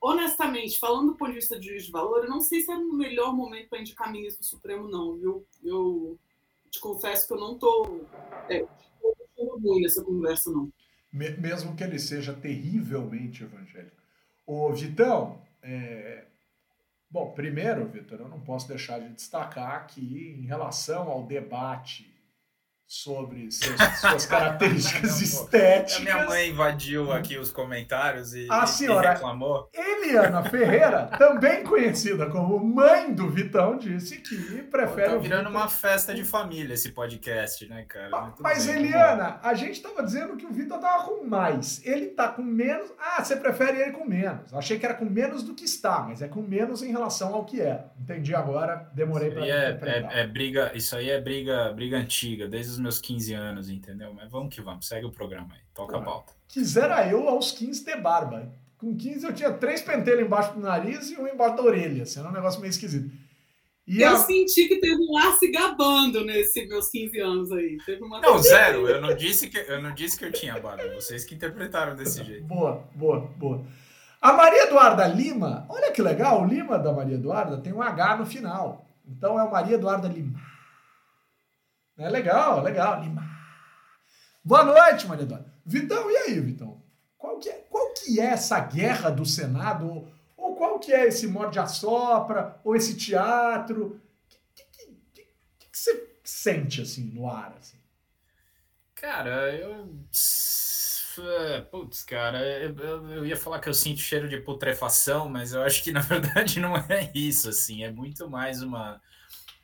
[0.00, 2.76] honestamente, falando do ponto de vista de juiz de valor, eu não sei se é
[2.76, 5.46] o melhor momento para indicar ministro do Supremo, não, viu?
[5.64, 6.18] Eu
[6.70, 8.04] te confesso que eu não estou
[8.50, 8.66] é,
[9.44, 10.72] ruim nessa conversa, não.
[11.12, 13.96] Mesmo que ele seja terrivelmente evangélico.
[14.46, 16.24] Ô, Vitão, é,
[17.12, 22.10] Bom, primeiro, Vitor, eu não posso deixar de destacar que, em relação ao debate
[22.92, 25.96] sobre seus, suas características estéticas.
[25.96, 29.70] A minha mãe invadiu aqui os comentários e, a senhora e reclamou.
[29.72, 35.08] Eliana Ferreira, também conhecida como mãe do Vitão, disse que prefere.
[35.08, 38.10] Tá virando uma festa de família esse podcast, né, cara?
[38.10, 41.80] Mas, Mas bem, Eliana, a gente estava dizendo que o Vitor tava com mais.
[41.86, 42.92] Ele tá com menos.
[42.98, 44.52] Ah, você prefere ele com menos.
[44.52, 47.46] Achei que era com menos do que está, mas é com menos em relação ao
[47.46, 47.86] que é.
[47.98, 49.46] Entendi agora, demorei para.
[49.46, 53.70] É, é, é, briga, isso aí é briga, briga antiga, desde os meus 15 anos,
[53.70, 54.12] entendeu?
[54.12, 56.32] Mas vamos que vamos, segue o programa aí, toca a pauta.
[56.48, 58.52] Quisera eu aos 15 ter barba.
[58.76, 62.02] Com 15 eu tinha três pentelhos embaixo do nariz e um embaixo da orelha.
[62.02, 63.10] Assim, era um negócio meio esquisito.
[63.86, 64.16] E eu a...
[64.16, 67.78] senti que teve um ar se gabando nesses meus 15 anos aí.
[67.84, 68.88] Teve uma não, zero.
[68.88, 70.94] Eu não, disse que, eu não disse que eu tinha barba.
[70.94, 72.44] Vocês que interpretaram desse jeito.
[72.44, 73.64] Boa, boa, boa.
[74.20, 78.18] A Maria Eduarda Lima, olha que legal, o Lima da Maria Eduarda tem um H
[78.18, 78.86] no final.
[79.04, 80.40] Então é o Maria Eduarda Lima.
[81.98, 83.02] É legal, legal.
[83.02, 83.22] Lima.
[84.44, 85.52] Boa noite, Maria Eduarda.
[85.64, 86.82] Vitão, e aí, Vitão?
[87.16, 90.10] Qual que é, qual que é essa guerra do Senado?
[90.36, 92.60] Ou, qual que é esse morde-a-sopra?
[92.64, 94.00] Ou esse teatro?
[94.26, 95.22] O que, que, que,
[95.60, 97.54] que, você sente, assim, no ar?
[97.58, 97.78] Assim?
[98.94, 99.88] Cara, eu...
[101.70, 102.74] Putz, cara, eu,
[103.10, 106.58] eu, ia falar que eu sinto cheiro de putrefação, mas eu acho que na verdade
[106.60, 108.98] não é isso, assim, é muito mais uma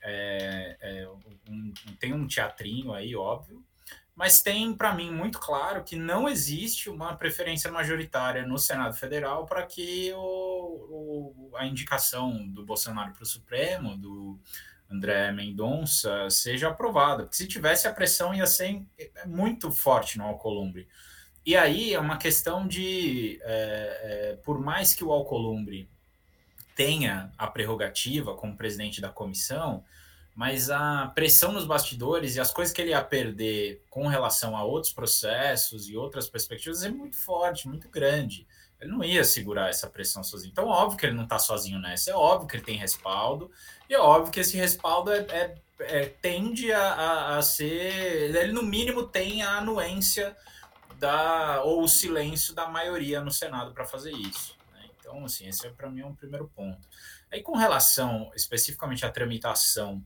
[0.08, 1.08] é, é,
[1.48, 3.64] um, tem um teatrinho aí, óbvio,
[4.18, 9.46] mas tem para mim muito claro que não existe uma preferência majoritária no Senado Federal
[9.46, 14.36] para que o, o, a indicação do Bolsonaro para o Supremo, do
[14.90, 17.22] André Mendonça, seja aprovada.
[17.22, 18.82] Porque se tivesse a pressão ia ser
[19.24, 20.88] muito forte no Alcolumbre.
[21.46, 25.88] E aí é uma questão de, é, é, por mais que o Alcolumbre
[26.74, 29.84] tenha a prerrogativa como presidente da comissão,
[30.38, 34.62] mas a pressão nos bastidores e as coisas que ele ia perder com relação a
[34.62, 38.46] outros processos e outras perspectivas é muito forte, muito grande.
[38.80, 40.52] Ele não ia segurar essa pressão sozinho.
[40.52, 43.50] Então, óbvio que ele não está sozinho nessa, é óbvio que ele tem respaldo,
[43.90, 48.32] e é óbvio que esse respaldo é, é, é tende a, a, a, ser.
[48.36, 50.36] Ele, no mínimo, tem a anuência
[51.00, 54.56] da, ou o silêncio da maioria no Senado para fazer isso.
[55.00, 56.86] Então, assim, esse é para mim um primeiro ponto.
[57.28, 60.00] Aí, com relação especificamente à tramitação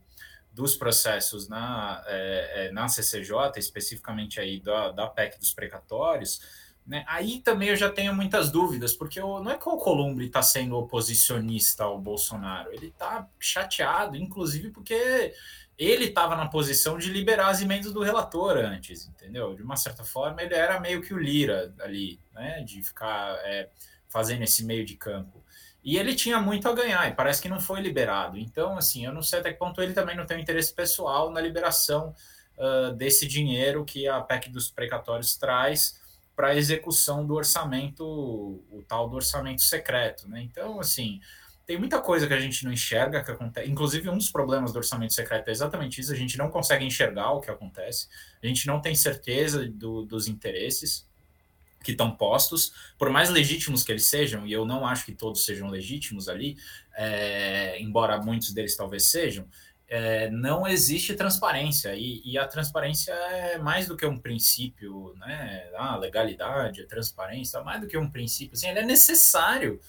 [0.53, 6.41] dos processos na, é, é na CCJ, especificamente aí da, da PEC dos precatórios,
[6.85, 10.25] né, aí também eu já tenho muitas dúvidas, porque eu, não é que o Columbre
[10.25, 15.33] está sendo oposicionista ao Bolsonaro, ele está chateado, inclusive porque
[15.77, 19.55] ele estava na posição de liberar as emendas do relator antes, entendeu?
[19.55, 23.35] De uma certa forma, ele era meio que o Lira ali, né, de ficar...
[23.45, 23.69] É,
[24.13, 25.42] fazendo esse meio de campo.
[25.83, 28.37] E ele tinha muito a ganhar, e parece que não foi liberado.
[28.37, 31.29] Então, assim, eu não sei até que ponto ele também não tem um interesse pessoal
[31.29, 32.15] na liberação
[32.57, 36.01] uh, desse dinheiro que a PEC dos precatórios traz
[36.35, 40.27] para a execução do orçamento, o tal do orçamento secreto.
[40.27, 40.41] Né?
[40.41, 41.19] Então, assim,
[41.65, 43.69] tem muita coisa que a gente não enxerga que acontece.
[43.69, 47.31] Inclusive, um dos problemas do orçamento secreto é exatamente isso: a gente não consegue enxergar
[47.31, 48.07] o que acontece,
[48.41, 51.07] a gente não tem certeza do, dos interesses
[51.83, 55.45] que estão postos, por mais legítimos que eles sejam, e eu não acho que todos
[55.45, 56.57] sejam legítimos ali,
[56.95, 59.47] é, embora muitos deles talvez sejam,
[59.87, 65.69] é, não existe transparência, e, e, a transparência é mais do que um princípio, né?
[65.75, 69.79] Ah, legalidade, transparência, mais do que um princípio, assim, ele é necessário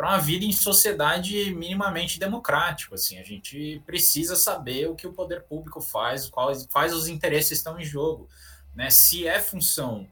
[0.00, 2.94] para uma vida em sociedade minimamente democrática.
[2.94, 7.58] Assim, a gente precisa saber o que o poder público faz, quais, quais os interesses
[7.58, 8.26] estão em jogo.
[8.74, 8.88] Né?
[8.88, 10.08] Se é função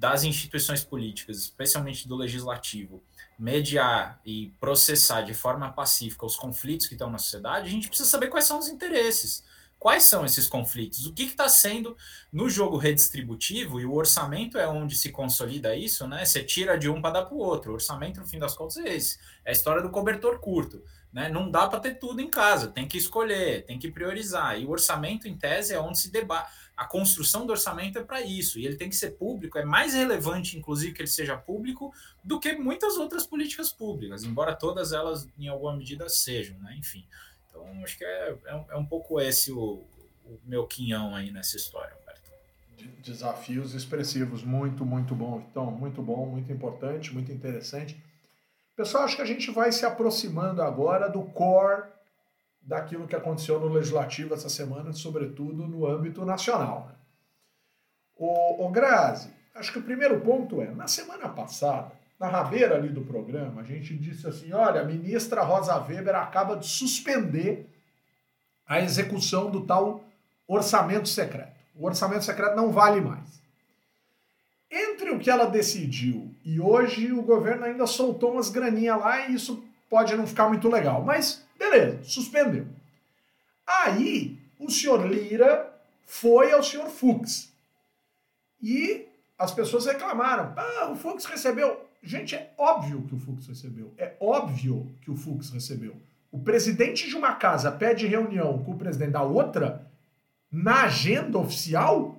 [0.00, 3.04] das instituições políticas, especialmente do legislativo,
[3.38, 8.08] mediar e processar de forma pacífica os conflitos que estão na sociedade, a gente precisa
[8.08, 9.44] saber quais são os interesses.
[9.78, 11.06] Quais são esses conflitos?
[11.06, 11.96] O que está sendo
[12.32, 16.24] no jogo redistributivo, e o orçamento é onde se consolida isso, né?
[16.24, 17.70] Você tira de um para dar para o outro.
[17.70, 19.18] O orçamento, no fim das contas, é esse.
[19.44, 20.82] É a história do cobertor curto.
[21.12, 21.28] Né?
[21.28, 24.60] Não dá para ter tudo em casa, tem que escolher, tem que priorizar.
[24.60, 26.50] E o orçamento, em tese, é onde se debate.
[26.80, 29.92] A construção do orçamento é para isso, e ele tem que ser público, é mais
[29.92, 31.92] relevante, inclusive, que ele seja público
[32.24, 36.74] do que muitas outras políticas públicas, embora todas elas, em alguma medida, sejam, né?
[36.78, 37.04] Enfim.
[37.46, 39.84] Então, acho que é, é, um, é um pouco esse o,
[40.24, 42.30] o, meu quinhão aí nessa história, Alberto.
[43.02, 48.02] Desafios expressivos, muito, muito bom, então, muito bom, muito importante, muito interessante.
[48.74, 51.82] Pessoal, acho que a gente vai se aproximando agora do core
[52.70, 56.86] daquilo que aconteceu no Legislativo essa semana, sobretudo no âmbito nacional.
[56.88, 56.94] Né?
[58.16, 62.88] O, o Grazi, acho que o primeiro ponto é, na semana passada, na rabeira ali
[62.88, 67.68] do programa, a gente disse assim: olha, a ministra Rosa Weber acaba de suspender
[68.64, 70.04] a execução do tal
[70.46, 71.58] orçamento secreto.
[71.74, 73.40] O orçamento secreto não vale mais.
[74.70, 79.34] Entre o que ela decidiu e hoje o governo ainda soltou umas graninhas lá e
[79.34, 82.66] isso pode não ficar muito legal, mas beleza, suspendeu.
[83.66, 85.72] Aí o senhor Lira
[86.06, 87.52] foi ao senhor Fux
[88.60, 89.06] e
[89.38, 93.92] as pessoas reclamaram: ah, o Fux recebeu Gente, é óbvio que o Fux recebeu.
[93.98, 95.94] É óbvio que o Fux recebeu.
[96.32, 99.86] O presidente de uma casa pede reunião com o presidente da outra
[100.50, 102.16] na agenda oficial?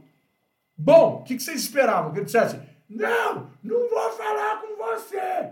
[0.77, 2.11] Bom, o que, que vocês esperavam?
[2.11, 5.49] Que ele dissesse: Não, não vou falar com você.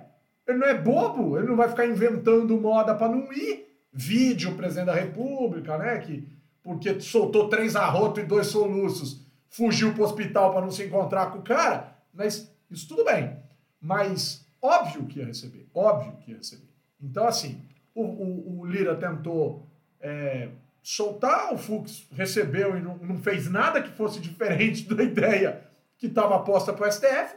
[0.47, 3.67] Ele não é bobo, ele não vai ficar inventando moda para não ir.
[3.91, 5.97] Vídeo, presidente da República, né?
[5.99, 6.27] Que
[6.61, 11.39] porque soltou três arrotos e dois soluços, fugiu pro hospital para não se encontrar com
[11.39, 11.97] o cara.
[12.13, 13.37] Mas isso tudo bem.
[13.81, 16.69] Mas óbvio que ia receber, óbvio que ia receber.
[17.01, 17.63] Então, assim,
[17.95, 19.65] o, o, o Lira tentou
[19.99, 20.49] é,
[20.83, 25.63] soltar, o Fux recebeu e não, não, fez nada que fosse diferente da ideia
[25.97, 27.35] que estava posta para o STF,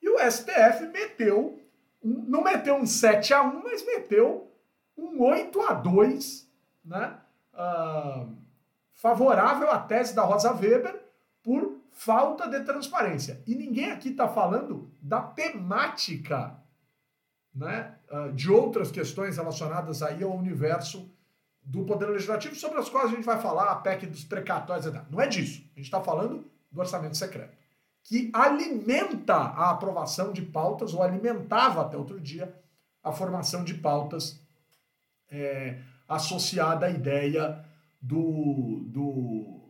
[0.00, 1.60] e o STF meteu,
[2.02, 4.49] um, não meteu um 7 a 1 mas meteu
[5.00, 6.50] um 8 a 2
[6.84, 7.18] né,
[7.54, 8.36] uh,
[8.92, 11.00] favorável à tese da Rosa Weber
[11.42, 13.42] por falta de transparência.
[13.46, 16.60] E ninguém aqui está falando da temática
[17.54, 21.10] né, ah, de outras questões relacionadas aí ao universo
[21.62, 25.02] do Poder Legislativo, sobre as quais a gente vai falar, a PEC dos precatórios, etc.
[25.10, 25.62] Não é disso.
[25.74, 27.56] A gente está falando do orçamento secreto,
[28.02, 32.54] que alimenta a aprovação de pautas, ou alimentava até outro dia
[33.02, 34.40] a formação de pautas
[35.30, 37.64] é, associada à ideia
[38.00, 39.60] do, do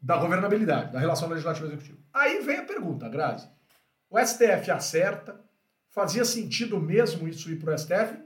[0.00, 1.98] da governabilidade, da relação legislativo-executivo.
[2.12, 3.48] Aí vem a pergunta, Grazi.
[4.08, 5.40] O STF acerta,
[5.88, 8.16] fazia sentido mesmo isso ir para o STF?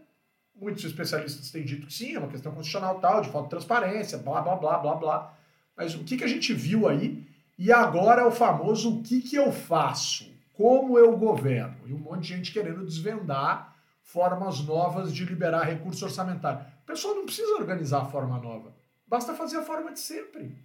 [0.55, 4.19] Muitos especialistas têm dito que sim, é uma questão constitucional tal, de falta de transparência,
[4.19, 5.37] blá, blá, blá, blá, blá.
[5.77, 7.27] Mas o que, que a gente viu aí?
[7.59, 10.31] E agora é o famoso o que, que eu faço?
[10.55, 11.77] Como eu governo?
[11.87, 13.70] E um monte de gente querendo desvendar
[14.13, 16.67] formas novas de liberar recurso orçamentário.
[16.83, 18.75] O pessoal não precisa organizar a forma nova.
[19.07, 20.57] Basta fazer a forma de sempre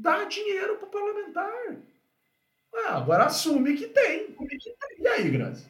[0.00, 1.82] dá dinheiro para o parlamentar.
[2.74, 4.34] Ah, agora assume que tem.
[4.98, 5.66] E aí, Grazi?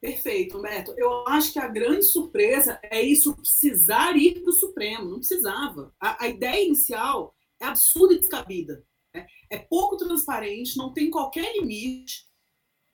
[0.00, 0.94] Perfeito, Humberto.
[0.96, 5.10] Eu acho que a grande surpresa é isso precisar ir para o Supremo.
[5.10, 5.94] Não precisava.
[6.00, 8.82] A, a, ideia inicial é absurda e descabida.
[9.12, 9.26] Né?
[9.50, 12.26] É pouco transparente, não tem qualquer limite.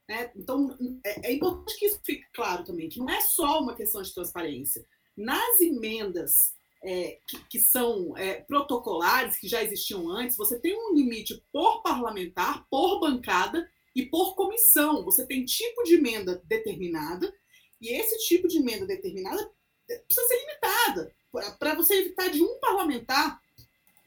[0.08, 0.30] Né?
[0.36, 4.02] Então, é, é importante que isso fique claro também, que não é só uma questão
[4.02, 4.84] de transparência.
[5.16, 10.94] Nas emendas é, que, que, são é, protocolares, que já existiam antes, você tem um
[10.94, 15.04] limite por parlamentar, por bancada e por comissão.
[15.04, 17.32] Você tem tipo de emenda determinada,
[17.80, 19.50] e esse tipo de emenda determinada
[19.90, 21.16] é, precisa ser limitada,
[21.58, 23.40] para você evitar de um parlamentar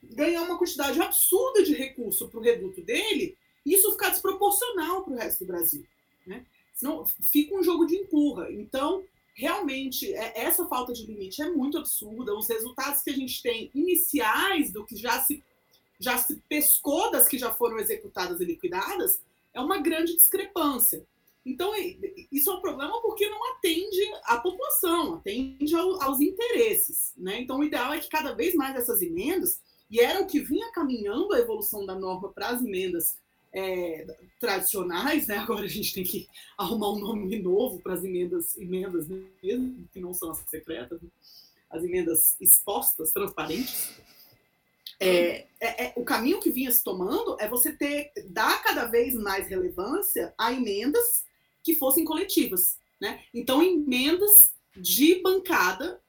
[0.01, 5.17] ganhar uma quantidade absurda de recurso para o reduto dele isso ficar desproporcional para o
[5.17, 5.85] resto do Brasil.
[6.25, 6.45] Né?
[6.73, 8.51] Senão fica um jogo de empurra.
[8.51, 9.03] Então,
[9.35, 12.35] realmente é, essa falta de limite é muito absurda.
[12.35, 15.43] Os resultados que a gente tem iniciais do que já se
[15.99, 19.21] já se pescou das que já foram executadas e liquidadas
[19.53, 21.05] é uma grande discrepância.
[21.45, 21.73] Então,
[22.31, 27.13] isso é um problema porque não atende à população, atende aos interesses.
[27.17, 27.41] Né?
[27.41, 30.71] Então, o ideal é que cada vez mais essas emendas, e era o que vinha
[30.71, 33.17] caminhando a evolução da norma para as emendas
[33.53, 34.05] é,
[34.39, 35.37] tradicionais, né?
[35.37, 39.07] agora a gente tem que arrumar um nome novo para as emendas, emendas
[39.41, 40.99] mesmo, que não são as secretas,
[41.69, 43.91] as emendas expostas, transparentes.
[44.99, 49.15] É, é, é, o caminho que vinha se tomando é você ter dar cada vez
[49.15, 51.23] mais relevância a emendas
[51.63, 52.77] que fossem coletivas.
[52.99, 53.23] Né?
[53.33, 56.01] Então, emendas de bancada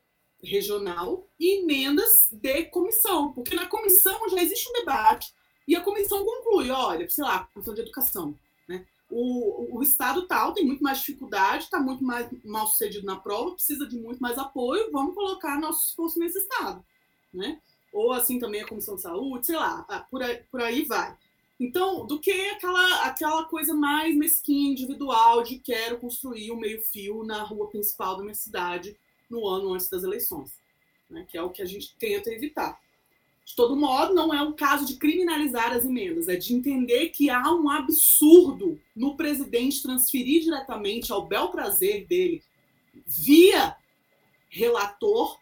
[0.43, 5.33] regional e emendas de comissão, porque na comissão já existe um debate
[5.71, 8.85] e a comissão conclui, olha, sei lá, comissão de educação, né?
[9.09, 13.53] O, o estado tal tem muito mais dificuldade, está muito mais mal sucedido na prova,
[13.53, 16.85] precisa de muito mais apoio, vamos colocar nosso esforço nesse estado,
[17.33, 17.61] né?
[17.93, 21.17] Ou assim também a comissão de saúde, sei lá, ah, por aí, por aí vai.
[21.61, 27.45] Então, do que aquela, aquela coisa mais mesquinha, individual, de quero construir um meio-fio na
[27.45, 28.99] rua principal da minha cidade
[29.31, 30.53] no ano antes das eleições,
[31.09, 31.25] né?
[31.31, 32.81] que é o que a gente tenta evitar.
[33.51, 37.29] De todo modo, não é o caso de criminalizar as emendas, é de entender que
[37.29, 42.45] há um absurdo no presidente transferir diretamente ao bel prazer dele,
[43.05, 43.77] via
[44.49, 45.37] relator,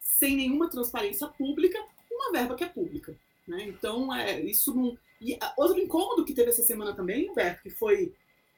[0.00, 1.78] sem nenhuma transparência pública,
[2.10, 3.14] uma verba que é pública.
[3.46, 3.64] Né?
[3.68, 8.14] Então, é, isso não e outro incômodo que teve essa semana também, Humberto, que foi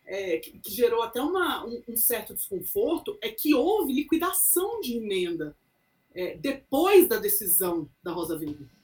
[0.07, 4.97] é, que, que, gerou até uma, um, um, certo desconforto, é que houve liquidação de
[4.97, 5.57] emenda
[6.15, 8.76] é, depois da decisão da Rosa Weber.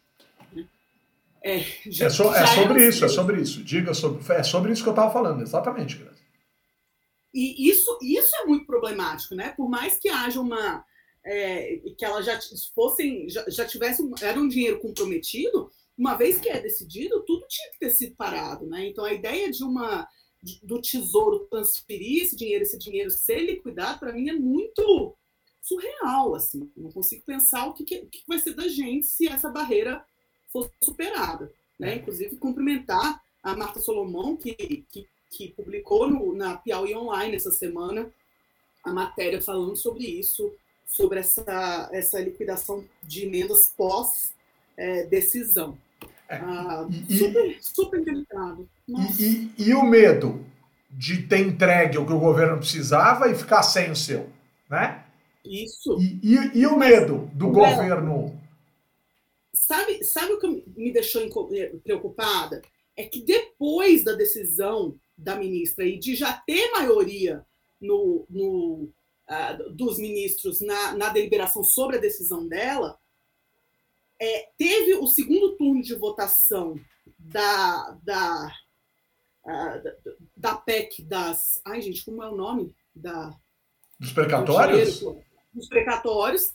[1.45, 3.65] É, já, é, so, é sobre isso, é sobre isso.
[3.65, 6.23] Diga sobre, é sobre isso que eu estava falando, exatamente, Graça.
[7.35, 9.53] E isso, isso é muito problemático, né?
[9.57, 10.85] Por mais que haja uma.
[11.25, 12.39] É, que ela já
[12.75, 17.71] fossem, já, já tivesse, era um dinheiro comprometido, uma vez que é decidido, tudo tinha
[17.71, 18.89] que ter sido parado, né?
[18.89, 20.07] Então a ideia de uma
[20.63, 25.17] do tesouro transferir esse dinheiro, esse dinheiro ser liquidado, para mim é muito
[25.61, 26.71] surreal, assim.
[26.77, 30.05] Não consigo pensar o que, que, o que vai ser da gente se essa barreira
[30.53, 31.97] for superada, né?
[31.97, 34.55] Inclusive cumprimentar a Marta Solomon que,
[34.91, 38.09] que, que publicou no, na Piauí Online essa semana
[38.85, 40.53] a matéria falando sobre isso,
[40.87, 44.33] sobre essa, essa liquidação de emendas pós
[44.77, 45.79] é, decisão.
[46.29, 46.37] É.
[46.37, 48.69] Ah, e, super, super delicado.
[48.88, 50.45] E, e, e, o medo
[50.91, 54.29] de ter entregue o que o governo precisava e ficar sem o seu,
[54.69, 55.05] né?
[55.45, 55.99] Isso.
[56.01, 58.42] E, e o medo do o governo...
[59.55, 61.23] Sabe, sabe o que me deixou
[61.55, 62.62] eh, preocupada?
[62.97, 67.45] É que depois da decisão da ministra e de já ter maioria
[67.81, 68.88] no, no,
[69.29, 72.99] uh, dos ministros na, na deliberação sobre a decisão dela,
[74.21, 76.79] é, teve o segundo turno de votação
[77.19, 78.57] da, da,
[79.45, 81.61] uh, da PEC das.
[81.65, 82.75] Ai, gente, como é o nome?
[82.95, 83.37] Da,
[83.99, 85.01] dos precatórios?
[85.01, 85.21] Do
[85.53, 86.55] dos precatórios.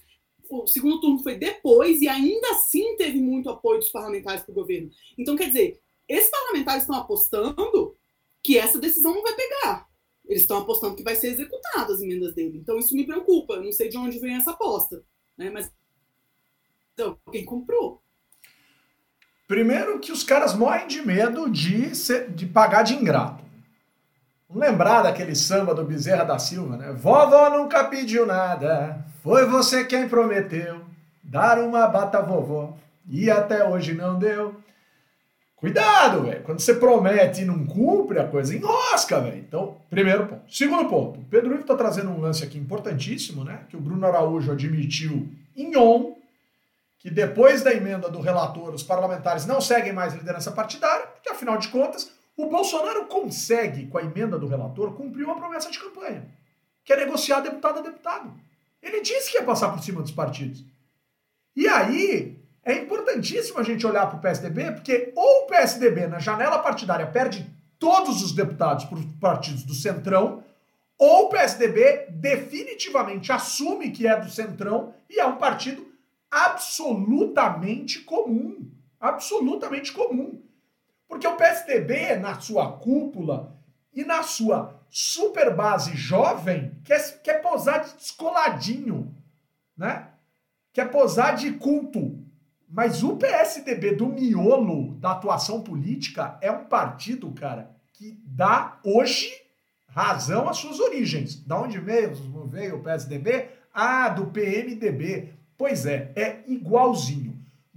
[0.50, 4.56] O segundo turno foi depois e ainda assim teve muito apoio dos parlamentares para o
[4.56, 4.90] governo.
[5.18, 7.96] Então, quer dizer, esses parlamentares estão apostando
[8.44, 9.88] que essa decisão não vai pegar.
[10.26, 12.58] Eles estão apostando que vai ser executada as emendas dele.
[12.58, 13.56] Então, isso me preocupa.
[13.56, 15.04] Eu não sei de onde vem essa aposta.
[15.38, 15.50] Né?
[15.50, 15.72] Mas
[16.98, 18.02] então, quem comprou?
[19.48, 23.44] Primeiro que os caras morrem de medo de, ser, de pagar de ingrato.
[24.50, 26.94] Vamos lembrar daquele samba do Bezerra da Silva, né?
[26.94, 30.82] Vovó nunca pediu nada, foi você quem prometeu
[31.22, 32.78] dar uma bata vovó
[33.10, 34.56] e até hoje não deu.
[35.58, 36.44] Cuidado, velho.
[36.44, 39.38] Quando você promete e não cumpre, a coisa enrosca, velho.
[39.38, 40.44] Então, primeiro ponto.
[40.56, 43.62] Segundo ponto, o Pedro Ivo está trazendo um lance aqui importantíssimo, né?
[43.68, 46.16] Que o Bruno Araújo admitiu em on
[47.00, 51.58] que depois da emenda do relator, os parlamentares não seguem mais liderança partidária, porque afinal
[51.58, 56.30] de contas, o Bolsonaro consegue, com a emenda do relator, cumprir uma promessa de campanha,
[56.86, 58.32] que é negociar deputado a deputado.
[58.82, 60.64] Ele disse que ia passar por cima dos partidos.
[61.56, 66.20] E aí, é importantíssimo a gente olhar para o PSDB, porque ou o PSDB, na
[66.20, 70.44] janela partidária, perde todos os deputados os partidos do Centrão,
[70.98, 75.88] ou o PSDB definitivamente assume que é do Centrão e é um partido
[76.30, 78.70] absolutamente comum.
[79.00, 80.42] Absolutamente comum.
[81.08, 83.58] Porque o PSDB, na sua cúpula
[83.94, 89.16] e na sua super base jovem, quer, quer posar de descoladinho,
[89.76, 90.10] né?
[90.74, 92.24] Quer posar de culto.
[92.70, 99.32] Mas o PSDB do miolo da atuação política é um partido, cara, que dá hoje
[99.88, 101.44] razão às suas origens.
[101.44, 102.14] Da onde veio,
[102.48, 103.50] veio o PSDB?
[103.74, 105.34] Ah, do PMDB.
[105.58, 107.27] Pois é, é igualzinho.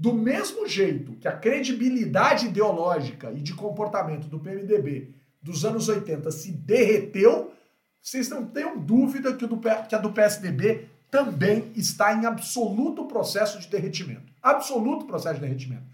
[0.00, 6.30] Do mesmo jeito que a credibilidade ideológica e de comportamento do PMDB dos anos 80
[6.30, 7.52] se derreteu,
[8.00, 13.60] vocês não tenham dúvida que, do, que a do PSDB também está em absoluto processo
[13.60, 14.32] de derretimento.
[14.42, 15.84] Absoluto processo de derretimento.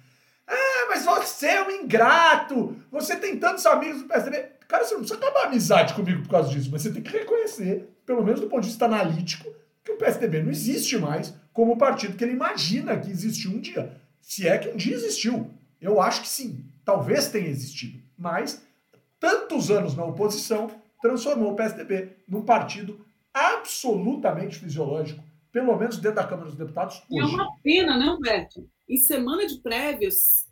[0.47, 4.51] Ah, mas você é um ingrato, você tem tantos amigos do PSDB.
[4.69, 7.99] Cara, você não precisa acabar amizade comigo por causa disso, mas você tem que reconhecer,
[8.07, 9.53] pelo menos do ponto de vista analítico,
[9.87, 13.61] que o PSDB não existe mais como o partido que ele imagina que existiu um
[13.61, 13.99] dia.
[14.21, 15.55] Se é que um dia existiu.
[15.81, 16.65] Eu acho que sim.
[16.85, 18.03] Talvez tenha existido.
[18.19, 18.67] Mas
[19.21, 20.69] tantos anos na oposição
[21.01, 25.23] transformou o PSDB num partido absolutamente fisiológico,
[25.53, 27.03] pelo menos dentro da Câmara dos Deputados.
[27.09, 27.11] Hoje.
[27.11, 28.69] E é uma pena, né, Humberto?
[28.89, 30.49] Em semana de prévias,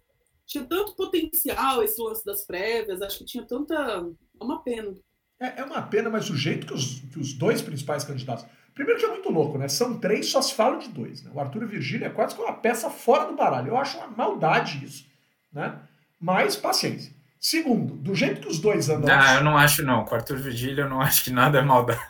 [0.46, 3.74] tinha tanto potencial esse lance das prévias, acho que tinha tanta.
[3.74, 4.94] É uma pena.
[5.40, 8.46] É, é uma pena, mas o jeito que os, que os dois principais candidatos.
[8.74, 9.68] Primeiro que é muito louco, né?
[9.68, 11.22] São três, só se fala de dois.
[11.22, 11.30] Né?
[11.32, 13.68] O Arthur e o Virgílio é quase que uma peça fora do baralho.
[13.68, 15.06] Eu acho uma maldade isso.
[15.52, 15.76] Né?
[16.20, 17.12] Mas paciência.
[17.38, 19.14] Segundo, do jeito que os dois andam.
[19.14, 20.04] Ah, eu não acho, não.
[20.04, 22.00] Com o Arthur Virgílio, eu não acho que nada é maldade.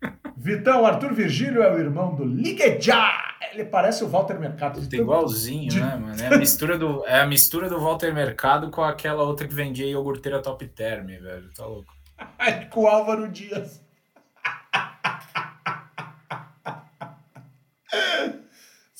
[0.36, 3.28] Vitão, Arthur Virgílio é o irmão do Ligue Já!
[3.52, 4.86] Ele parece o Walter Mercado.
[4.88, 5.80] Tem igualzinho, de...
[5.80, 6.22] né, mano?
[6.22, 9.86] É a, mistura do, é a mistura do Walter Mercado com aquela outra que vendia
[9.86, 11.50] iogurteira Top Term, velho.
[11.54, 11.92] Tá louco.
[12.70, 13.82] com o Álvaro Dias.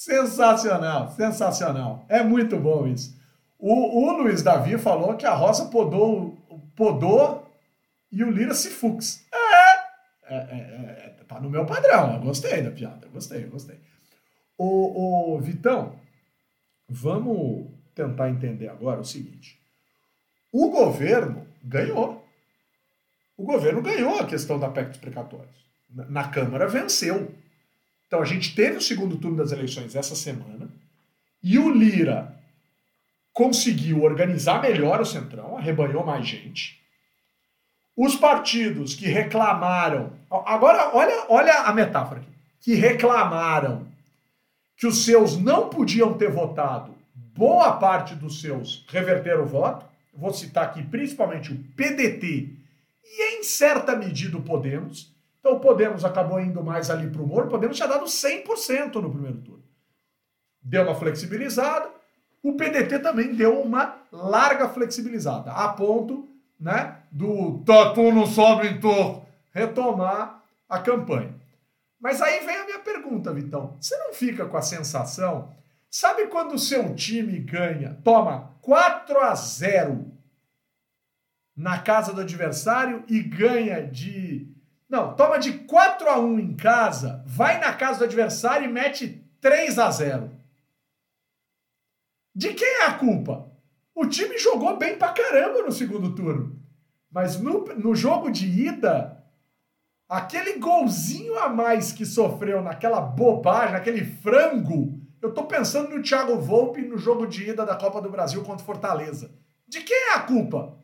[0.01, 2.07] Sensacional, sensacional.
[2.09, 3.21] É muito bom isso.
[3.59, 6.39] O, o Luiz Davi falou que a Rosa podou,
[6.75, 7.47] podou
[8.11, 9.23] e o Lira se fux.
[9.31, 12.15] É, é, é, é, tá no meu padrão.
[12.15, 13.79] Eu gostei da piada, eu gostei, gostei.
[14.57, 15.95] O, o Vitão,
[16.89, 19.61] vamos tentar entender agora o seguinte.
[20.51, 22.27] O governo ganhou.
[23.37, 25.67] O governo ganhou a questão da PEC dos precatórios.
[25.91, 27.35] Na, na Câmara venceu.
[28.11, 30.69] Então a gente teve o segundo turno das eleições essa semana
[31.41, 32.35] e o Lira
[33.33, 36.81] conseguiu organizar melhor o Centrão, arrebanhou mais gente.
[37.97, 40.13] Os partidos que reclamaram.
[40.29, 42.31] Agora, olha, olha a metáfora aqui.
[42.61, 43.87] Que reclamaram
[44.77, 49.87] que os seus não podiam ter votado, boa parte dos seus reverteram o voto.
[50.13, 52.57] Vou citar aqui principalmente o PDT
[53.05, 55.10] e, em certa medida, o Podemos.
[55.41, 57.47] Então, o Podemos acabou indo mais ali para o Moro.
[57.47, 59.65] O Podemos tinha dado 100% no primeiro turno.
[60.63, 61.91] Deu uma flexibilizada
[62.43, 66.29] o PDT também deu uma larga flexibilizada, a ponto
[66.59, 71.35] né, do tatu no sobe em torno retomar a campanha.
[72.01, 73.77] Mas aí vem a minha pergunta, Vitão.
[73.79, 75.53] Você não fica com a sensação,
[75.91, 80.11] sabe quando o seu time ganha, toma 4 a 0
[81.55, 84.49] na casa do adversário e ganha de
[84.91, 89.25] não, toma de 4 a 1 em casa, vai na casa do adversário e mete
[89.41, 90.31] 3 a 0.
[92.35, 93.49] De quem é a culpa?
[93.95, 96.59] O time jogou bem pra caramba no segundo turno.
[97.09, 99.25] Mas no, no jogo de ida,
[100.09, 106.37] aquele golzinho a mais que sofreu naquela bobagem, naquele frango, eu tô pensando no Thiago
[106.41, 109.31] Volpe no jogo de ida da Copa do Brasil contra Fortaleza.
[109.69, 110.79] De quem é a culpa?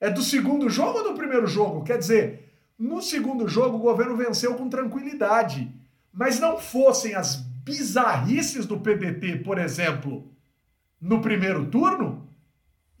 [0.00, 1.84] É do segundo jogo ou do primeiro jogo?
[1.84, 5.70] Quer dizer, no segundo jogo o governo venceu com tranquilidade.
[6.12, 10.30] Mas não fossem as bizarrices do PDT, por exemplo,
[11.00, 12.28] no primeiro turno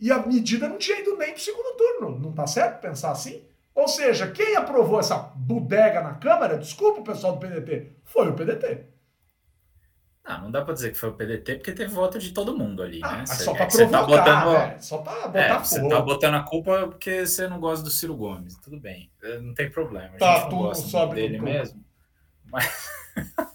[0.02, 2.18] e a medida não tinha ido nem para o segundo turno.
[2.18, 3.44] Não está certo pensar assim?
[3.72, 8.34] Ou seja, quem aprovou essa bodega na Câmara, desculpa o pessoal do PDT, foi o
[8.34, 8.91] PDT.
[10.24, 12.82] Não, não dá para dizer que foi o PDT, porque teve voto de todo mundo
[12.82, 13.26] ali, ah, né?
[13.26, 14.78] Cê, só para é provocar, tá botando, né?
[14.80, 18.16] Só para botar é, Você tá botando a culpa porque você não gosta do Ciro
[18.16, 18.56] Gomes.
[18.58, 19.10] Tudo bem,
[19.40, 20.16] não tem problema.
[20.18, 21.84] Tá, não gosta dele mesmo.
[22.44, 22.70] Mas...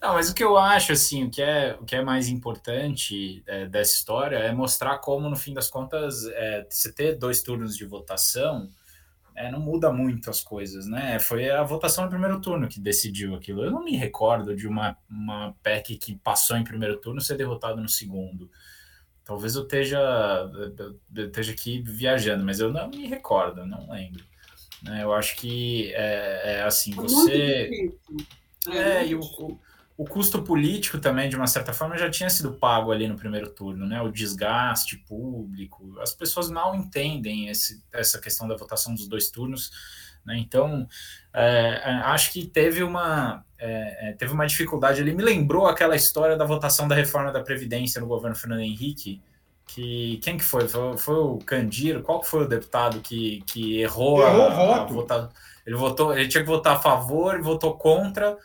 [0.00, 3.42] Não, mas o que eu acho, assim, o que é, o que é mais importante
[3.46, 7.76] é, dessa história é mostrar como, no fim das contas, é, você ter dois turnos
[7.76, 8.70] de votação
[9.34, 11.18] é, não muda muito as coisas, né?
[11.18, 13.64] Foi a votação no primeiro turno que decidiu aquilo.
[13.64, 17.80] Eu não me recordo de uma, uma PEC que passou em primeiro turno ser derrotado
[17.80, 18.50] no segundo.
[19.24, 20.00] Talvez eu esteja,
[21.14, 24.24] eu esteja aqui viajando, mas eu não me recordo, não lembro.
[24.82, 25.04] Né?
[25.04, 27.90] Eu acho que é, é assim, é você.
[28.68, 29.20] É, é e o,
[30.00, 33.50] o custo político também, de uma certa forma, já tinha sido pago ali no primeiro
[33.50, 34.00] turno, né?
[34.00, 39.70] O desgaste público, as pessoas mal entendem esse, essa questão da votação dos dois turnos,
[40.24, 40.38] né?
[40.38, 40.88] Então,
[41.34, 45.02] é, é acho que teve uma, é, é, teve uma dificuldade.
[45.02, 49.20] Ele me lembrou aquela história da votação da reforma da Previdência no governo Fernando Henrique,
[49.66, 50.66] que quem que foi?
[50.66, 52.02] Foi, foi o Candiro?
[52.02, 55.28] Qual foi o deputado que, que errou, errou a, a votação?
[55.66, 58.38] Ele votou, ele tinha que votar a favor e votou contra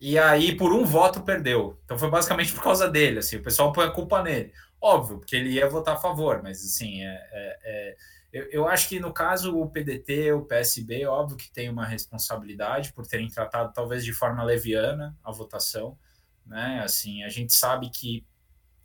[0.00, 1.78] e aí, por um voto, perdeu.
[1.84, 4.52] Então foi basicamente por causa dele, assim, o pessoal põe a culpa nele.
[4.80, 7.96] óbvio, porque ele ia votar a favor, mas assim, é, é, é
[8.32, 12.92] eu, eu, acho que no caso o PDT, o PSB, óbvio que tem uma responsabilidade
[12.92, 15.96] por terem tratado talvez de forma leviana a votação,
[16.44, 16.82] né?
[16.84, 18.26] Assim, a gente sabe que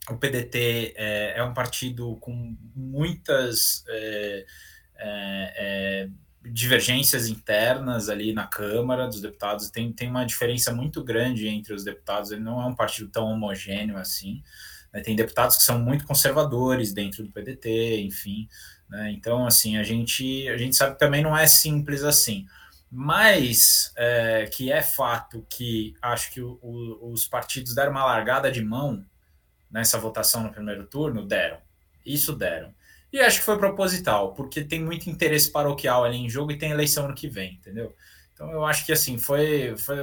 [0.09, 4.45] o PDT é, é um partido com muitas é,
[4.95, 6.09] é, é,
[6.43, 11.83] divergências internas ali na Câmara dos Deputados, tem, tem uma diferença muito grande entre os
[11.83, 14.41] deputados, ele não é um partido tão homogêneo assim.
[14.91, 15.01] Né?
[15.01, 18.47] Tem deputados que são muito conservadores dentro do PDT, enfim.
[18.89, 19.11] Né?
[19.11, 22.45] Então, assim, a gente, a gente sabe que também não é simples assim.
[22.89, 28.51] Mas é, que é fato que acho que o, o, os partidos deram uma largada
[28.51, 29.05] de mão
[29.69, 31.57] nessa votação no primeiro turno, deram.
[32.05, 32.73] Isso deram.
[33.11, 36.71] E acho que foi proposital, porque tem muito interesse paroquial ali em jogo e tem
[36.71, 37.93] eleição no que vem, entendeu?
[38.33, 39.97] Então eu acho que assim, foi, foi.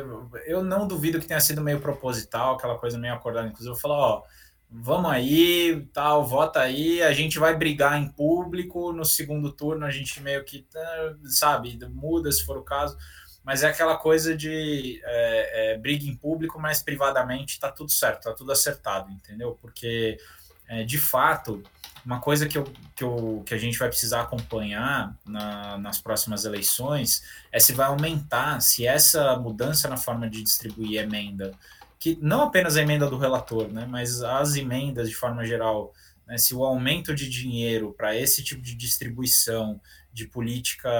[0.46, 3.48] Eu não duvido que tenha sido meio proposital, aquela coisa meio acordada.
[3.48, 4.22] Inclusive, eu falo, ó,
[4.70, 9.90] vamos aí, tal, vota aí, a gente vai brigar em público, no segundo turno a
[9.90, 12.96] gente meio que, tá, sabe, muda se for o caso,
[13.42, 18.24] mas é aquela coisa de é, é, briga em público, mas privadamente tá tudo certo,
[18.24, 19.58] tá tudo acertado, entendeu?
[19.60, 20.18] Porque,
[20.66, 21.62] é, de fato,
[22.04, 26.44] uma coisa que, eu, que, eu, que a gente vai precisar acompanhar na, nas próximas
[26.44, 27.22] eleições
[27.52, 31.52] é se vai aumentar, se essa mudança na forma de distribuir emenda
[31.98, 35.92] que não apenas a emenda do relator, né, mas as emendas de forma geral,
[36.26, 39.80] né, se o aumento de dinheiro para esse tipo de distribuição
[40.12, 40.90] de política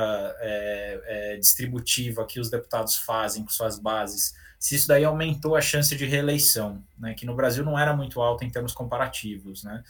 [0.41, 5.61] é, é, distributiva que os deputados fazem com suas bases, se isso daí aumentou a
[5.61, 9.85] chance de reeleição, né, que no Brasil não era muito alta em termos comparativos, né.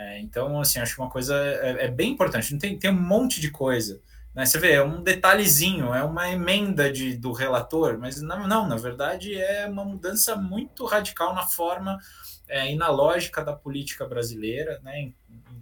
[0.00, 2.56] É, então, assim, acho que uma coisa é, é bem importante.
[2.58, 4.00] Tem, tem um monte de coisa
[4.34, 4.46] né?
[4.46, 8.76] Você vê, é um detalhezinho, é uma emenda de, do relator, mas não, não, na
[8.76, 11.98] verdade é uma mudança muito radical na forma
[12.48, 14.80] é, e na lógica da política brasileira.
[14.82, 15.12] Né?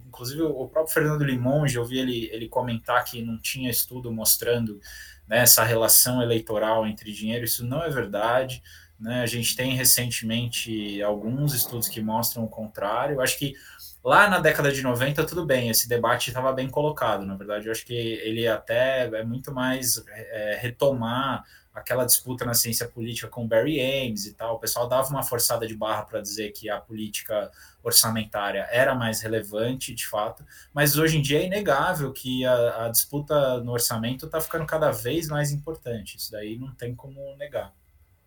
[0.07, 4.79] Inclusive, o próprio Fernando Limonge, eu vi ele, ele comentar que não tinha estudo mostrando
[5.27, 8.61] né, essa relação eleitoral entre dinheiro, isso não é verdade.
[8.99, 9.21] Né?
[9.21, 13.15] A gente tem recentemente alguns estudos que mostram o contrário.
[13.15, 13.55] Eu acho que
[14.03, 17.25] Lá na década de 90, tudo bem, esse debate estava bem colocado.
[17.25, 21.43] Na verdade, eu acho que ele até é muito mais é, retomar
[21.73, 24.55] aquela disputa na ciência política com Barry Ames e tal.
[24.55, 27.51] O pessoal dava uma forçada de barra para dizer que a política
[27.83, 32.89] orçamentária era mais relevante, de fato, mas hoje em dia é inegável que a, a
[32.89, 36.17] disputa no orçamento está ficando cada vez mais importante.
[36.17, 37.73] Isso daí não tem como negar.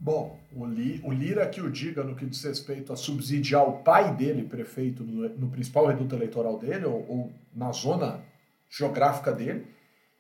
[0.04, 3.84] Bom, o, Li, o Lira que o diga no que diz respeito a subsidiar o
[3.84, 8.20] pai dele, prefeito, no, no principal reduto eleitoral dele, ou, ou, na zona
[8.68, 9.64] geográfica dele.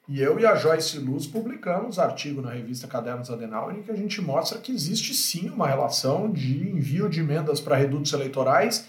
[0.08, 3.96] E eu e a Joyce Luz publicamos artigo na revista Cadernos Adenauer em que a
[3.96, 8.86] gente mostra que existe sim uma relação de envio de emendas para redutos eleitorais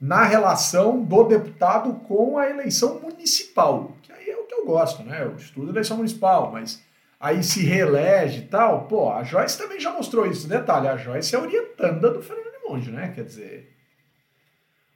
[0.00, 5.04] na relação do deputado com a eleição municipal, que aí é o que eu gosto,
[5.04, 5.22] né?
[5.22, 6.84] Eu estudo eleição municipal, mas
[7.26, 8.86] aí se reelege e tal.
[8.86, 10.48] Pô, a Joyce também já mostrou isso.
[10.48, 13.12] Detalhe, a Joyce é orientanda do Fernando Monge, né?
[13.14, 13.76] Quer dizer,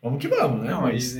[0.03, 0.71] vamos que vamos, né?
[0.71, 1.17] Não, mas...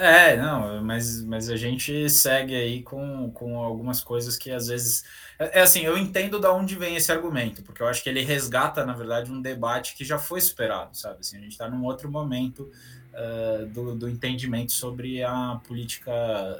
[0.00, 5.04] É, não, mas, mas a gente segue aí com, com algumas coisas que às vezes.
[5.36, 8.22] É, é assim, eu entendo de onde vem esse argumento, porque eu acho que ele
[8.22, 11.18] resgata, na verdade, um debate que já foi superado, sabe?
[11.18, 12.70] Assim, a gente está num outro momento
[13.12, 16.12] uh, do, do entendimento sobre a política,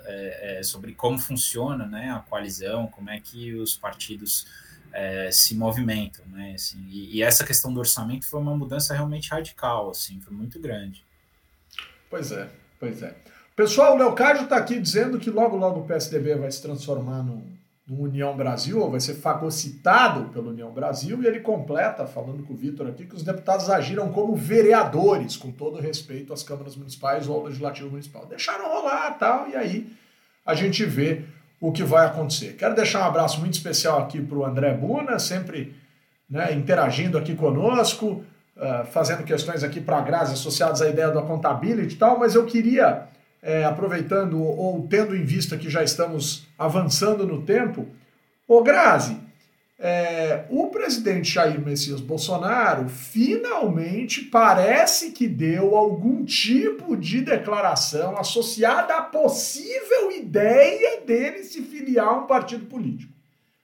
[0.06, 4.48] é, é, sobre como funciona né, a coalizão, como é que os partidos
[4.92, 6.54] é, se movimentam, né?
[6.56, 10.58] Assim, e, e, essa questão do orçamento foi uma mudança realmente radical, assim, foi muito
[10.58, 11.04] grande.
[12.10, 13.27] Pois é, pois é.
[13.58, 17.42] Pessoal, o Leocádio está aqui dizendo que logo, logo o PSDB vai se transformar no
[17.90, 22.56] União Brasil, ou vai ser fagocitado pelo União Brasil, e ele completa, falando com o
[22.56, 27.34] Vitor aqui, que os deputados agiram como vereadores, com todo respeito às câmaras municipais ou
[27.34, 28.26] ao legislativo municipal.
[28.26, 29.92] Deixaram rolar tal, e aí
[30.46, 31.24] a gente vê
[31.60, 32.54] o que vai acontecer.
[32.54, 35.74] Quero deixar um abraço muito especial aqui para o André Buna, sempre
[36.30, 38.24] né, interagindo aqui conosco,
[38.56, 42.36] uh, fazendo questões aqui para a Grazi associadas à ideia da contabilidade e tal, mas
[42.36, 43.08] eu queria
[43.42, 47.86] é, aproveitando ou tendo em vista que já estamos avançando no tempo,
[48.46, 49.16] ô Grazi,
[49.80, 58.96] é, o presidente Jair Messias Bolsonaro finalmente parece que deu algum tipo de declaração associada
[58.96, 63.12] à possível ideia dele se filiar a um partido político.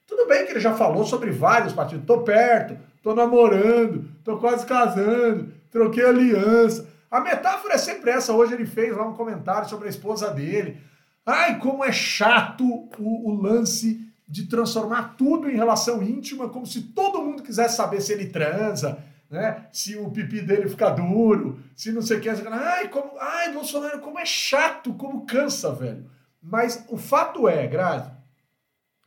[0.07, 2.07] Tudo bem que ele já falou sobre vários partidos.
[2.07, 6.89] Tô perto, tô namorando, tô quase casando, troquei aliança.
[7.15, 8.33] A metáfora é sempre essa.
[8.33, 10.81] Hoje ele fez lá um comentário sobre a esposa dele.
[11.25, 12.65] Ai, como é chato
[12.99, 18.01] o, o lance de transformar tudo em relação íntima, como se todo mundo quisesse saber
[18.01, 18.99] se ele transa,
[19.31, 19.69] né?
[19.73, 22.29] Se o pipi dele ficar duro, se não sei o que.
[22.29, 26.11] Ai, como, ai, Bolsonaro, como é chato, como cansa, velho.
[26.43, 28.11] Mas o fato é, Grazi,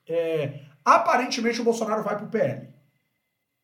[0.08, 2.70] é, aparentemente o Bolsonaro vai pro PL.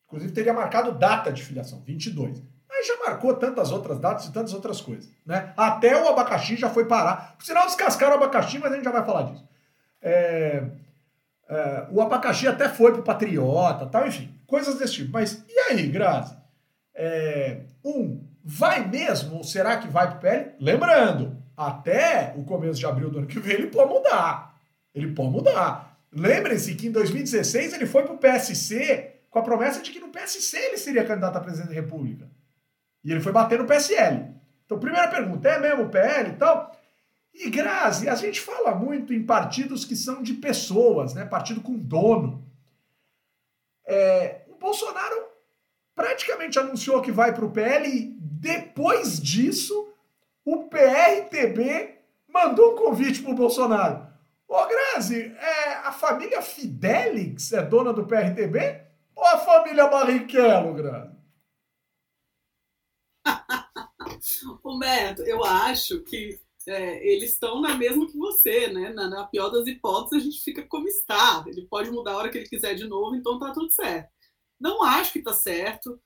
[0.06, 2.53] Inclusive teria marcado data de filiação, 22.
[2.84, 5.54] Mas já marcou tantas outras datas e tantas outras coisas, né?
[5.56, 7.36] Até o abacaxi já foi parar.
[7.38, 9.48] Por sinal, descascaram o abacaxi, mas a gente já vai falar disso.
[10.02, 10.64] É,
[11.48, 15.14] é, o abacaxi até foi pro Patriota, tal, enfim, coisas desse tipo.
[15.14, 16.36] Mas e aí, Grazi?
[16.94, 20.52] É, um, vai mesmo ou será que vai pro PL?
[20.60, 24.58] Lembrando, até o começo de abril do ano que vem ele pode mudar.
[24.94, 25.98] Ele pode mudar.
[26.12, 30.58] Lembrem-se que em 2016 ele foi pro PSC com a promessa de que no PSC
[30.58, 32.28] ele seria candidato a presidente da República.
[33.04, 34.34] E ele foi bater no PSL.
[34.66, 36.72] Então, primeira pergunta, é mesmo o PL e tal?
[37.34, 41.26] E Grazi, a gente fala muito em partidos que são de pessoas, né?
[41.26, 42.48] Partido com dono.
[43.86, 45.28] É, o Bolsonaro
[45.96, 49.94] praticamente anunciou que vai para o PL e depois disso
[50.46, 54.08] o PRTB mandou um convite para o Bolsonaro.
[54.48, 58.82] Ô Grazi, é, a família Fidelix é dona do PRTB
[59.16, 61.13] ou a família Barrichello, Grazi?
[64.74, 68.90] Humberto, eu acho que é, eles estão na mesma que você, né?
[68.90, 71.44] Na, na, pior das hipóteses, a gente fica como está.
[71.48, 74.10] Ele pode mudar a hora que ele quiser de novo, então tá tudo certo.
[74.60, 76.00] Não acho que está certo.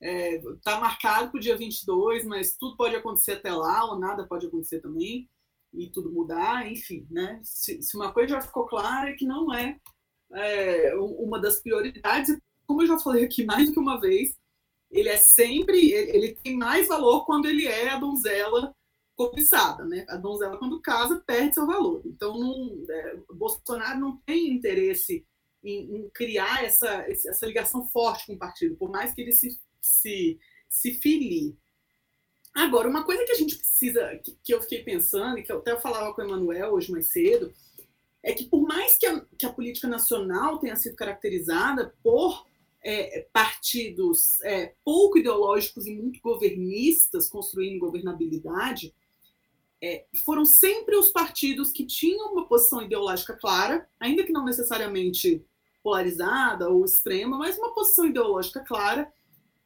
[0.00, 4.26] É, tá marcado para o dia 22, mas tudo pode acontecer até lá, ou nada
[4.26, 5.28] pode acontecer também,
[5.72, 7.06] e tudo mudar, enfim.
[7.10, 7.40] Né?
[7.42, 9.78] Se, se uma coisa já ficou clara é que não é,
[10.32, 14.36] é uma das prioridades, como eu já falei aqui mais do que uma vez,
[14.94, 18.74] ele é sempre, ele tem mais valor quando ele é a donzela
[19.16, 20.06] cobiçada, né?
[20.08, 22.00] A donzela, quando casa, perde seu valor.
[22.06, 25.26] Então, não, é, Bolsonaro não tem interesse
[25.62, 29.58] em, em criar essa, essa ligação forte com o partido, por mais que ele se,
[29.80, 30.38] se,
[30.70, 31.56] se filie.
[32.54, 35.58] Agora, uma coisa que a gente precisa, que, que eu fiquei pensando, e que eu
[35.58, 37.52] até falava com o Emanuel hoje mais cedo,
[38.22, 42.46] é que por mais que a, que a política nacional tenha sido caracterizada por
[42.84, 48.94] é, partidos é, pouco ideológicos e muito governistas construindo governabilidade,
[49.82, 55.44] é, foram sempre os partidos que tinham uma posição ideológica clara, ainda que não necessariamente
[55.82, 59.10] polarizada ou extrema, mas uma posição ideológica clara,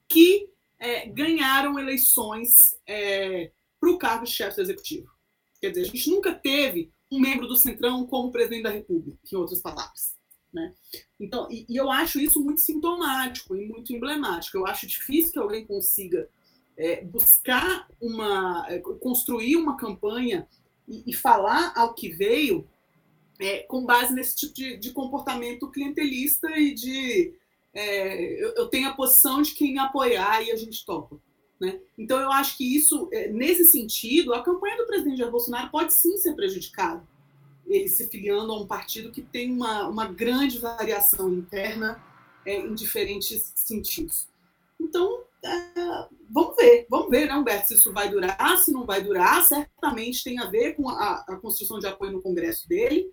[0.09, 0.49] que
[0.79, 5.11] é, ganharam eleições é, para o cargo de chefe do executivo.
[5.61, 9.37] Quer dizer, a gente nunca teve um membro do Centrão como presidente da República, em
[9.37, 10.18] outras palavras.
[10.53, 10.73] Né?
[11.21, 14.57] Então, e, e eu acho isso muito sintomático e muito emblemático.
[14.57, 16.29] Eu acho difícil que alguém consiga
[16.77, 20.47] é, buscar uma, é, construir uma campanha
[20.87, 22.67] e, e, falar ao que veio
[23.39, 27.35] é, com base nesse tipo de, de comportamento clientelista e de
[27.75, 31.21] é, eu, eu, tenho a posição de quem me apoiar e a gente topa.
[31.61, 31.81] Né?
[31.97, 35.93] Então, eu acho que isso, é, nesse sentido, a campanha do presidente Jair Bolsonaro pode
[35.93, 37.07] sim ser prejudicada.
[37.69, 42.03] Ele se filiando a um partido que tem uma, uma grande variação interna
[42.45, 44.27] é, em diferentes sentidos.
[44.81, 49.03] Então, é, vamos ver, vamos ver, né, Humberto, se isso vai durar, se não vai
[49.03, 49.45] durar.
[49.45, 53.13] Certamente tem a ver com a, a construção de apoio no Congresso dele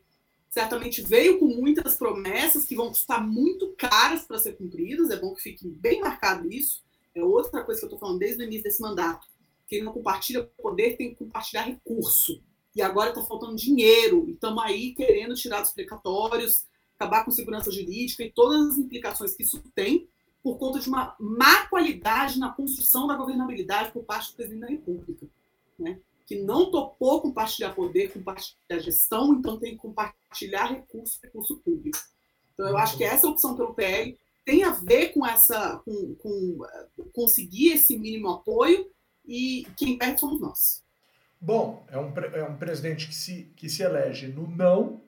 [0.55, 5.35] certamente veio com muitas promessas que vão custar muito caras para ser cumpridas, é bom
[5.35, 6.81] que fique bem marcado isso.
[7.13, 9.27] É outra coisa que eu estou falando desde o início desse mandato.
[9.67, 12.41] Quem não compartilha poder tem que compartilhar recurso.
[12.75, 16.65] E agora está faltando dinheiro, e estamos aí querendo tirar dos precatórios,
[16.95, 20.07] acabar com segurança jurídica e todas as implicações que isso tem
[20.43, 24.67] por conta de uma má qualidade na construção da governabilidade por parte do presidente da
[24.67, 25.27] República.
[25.79, 25.99] Né?
[26.25, 31.97] que não topou compartilhar poder, compartilhar gestão, então tem que compartilhar recurso, recurso público.
[32.53, 36.57] Então, eu acho que essa opção pelo PL tem a ver com essa, com, com
[37.13, 38.89] conseguir esse mínimo apoio
[39.25, 40.83] e quem perde somos nós.
[41.39, 45.01] Bom, é um, é um presidente que se, que se elege no não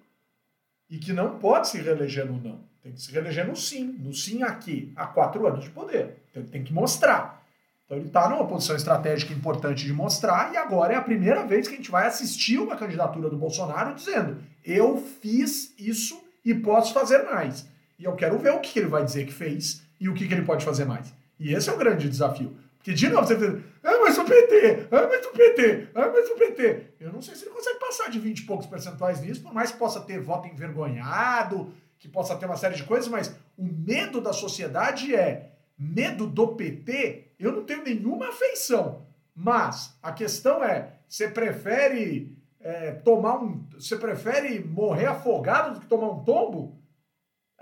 [0.89, 2.59] e que não pode se reeleger no não.
[2.82, 3.95] Tem que se reeleger no sim.
[3.99, 6.23] No sim aqui, há quatro anos de poder.
[6.34, 7.43] Tem, tem que mostrar.
[7.86, 11.67] Então ele está numa posição estratégica importante de mostrar, e agora é a primeira vez
[11.67, 16.93] que a gente vai assistir uma candidatura do Bolsonaro dizendo: eu fiz isso e posso
[16.93, 17.65] fazer mais.
[17.97, 20.43] E eu quero ver o que ele vai dizer que fez e o que ele
[20.43, 21.13] pode fazer mais.
[21.39, 22.55] E esse é o grande desafio.
[22.78, 26.36] Porque, de novo, você ah, mas o PT, ah, mas o PT, ah, mas o
[26.36, 26.84] PT.
[26.99, 29.72] Eu não sei se ele consegue passar de 20 e poucos percentuais nisso, por mais
[29.72, 34.20] que possa ter voto envergonhado, que possa ter uma série de coisas, mas o medo
[34.20, 39.05] da sociedade é medo do PT eu não tenho nenhuma afeição.
[39.36, 43.63] Mas a questão é: você prefere é, tomar um.
[43.74, 46.78] Você prefere morrer afogado do que tomar um tombo?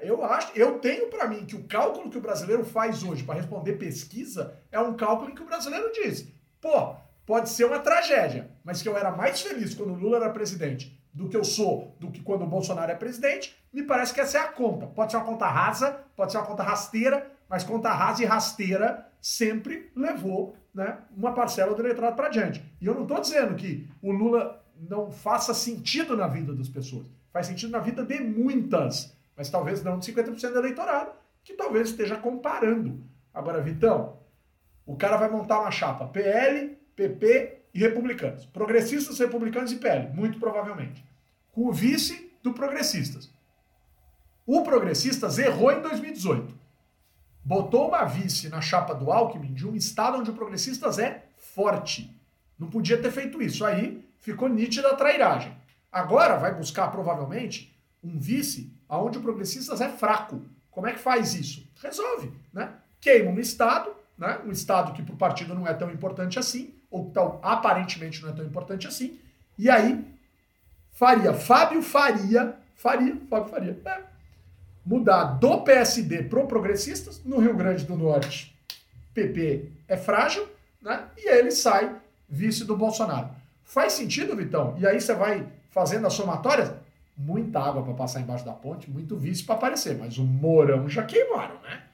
[0.02, 3.36] Eu acho, eu tenho para mim que o cálculo que o brasileiro faz hoje para
[3.36, 6.28] responder pesquisa é um cálculo em que o brasileiro diz:
[6.66, 6.96] pô,
[7.28, 11.00] pode ser uma tragédia, mas que eu era mais feliz quando o Lula era presidente
[11.14, 14.40] do que eu sou do que quando o Bolsonaro é presidente, me parece que essa
[14.40, 14.88] é a conta.
[14.88, 19.08] Pode ser uma conta rasa, pode ser uma conta rasteira, mas conta rasa e rasteira
[19.22, 22.64] sempre levou né, uma parcela do eleitorado para diante.
[22.82, 27.06] E eu não estou dizendo que o Lula não faça sentido na vida das pessoas.
[27.32, 31.12] Faz sentido na vida de muitas, mas talvez não de 50% do eleitorado,
[31.44, 33.04] que talvez esteja comparando.
[33.34, 34.18] Agora, Vitão,
[34.86, 38.46] o cara vai montar uma chapa PL, PP e republicanos.
[38.46, 41.04] Progressistas, republicanos e PL, muito provavelmente.
[41.52, 43.34] Com o vice do progressistas.
[44.46, 46.66] O progressistas errou em 2018
[47.46, 52.12] botou uma vice na chapa do Alckmin de um estado onde o progressistas é forte.
[52.58, 53.64] Não podia ter feito isso.
[53.64, 55.56] Aí ficou nítida a trairagem.
[55.92, 60.42] Agora vai buscar, provavelmente, um vice aonde o progressistas é fraco.
[60.72, 61.70] Como é que faz isso?
[61.82, 62.74] Resolve, né?
[63.00, 64.40] Queima um estado, né?
[64.46, 68.30] um estado que para o partido não é tão importante assim, ou tão, aparentemente não
[68.30, 69.20] é tão importante assim,
[69.58, 70.06] e aí
[70.92, 74.02] faria Fábio Faria, Faria, Fábio Faria, é,
[74.86, 78.56] mudar do PSD pro progressistas, no Rio Grande do Norte,
[79.14, 80.48] PP é frágil,
[80.82, 81.06] né?
[81.18, 81.96] E ele sai
[82.30, 83.30] vice do Bolsonaro.
[83.64, 84.76] Faz sentido, Vitão?
[84.78, 86.72] E aí você vai fazendo as somatórias?
[87.18, 91.04] Muita água para passar embaixo da ponte, muito vice para aparecer, mas o Mourão já
[91.04, 91.85] queimaram, né?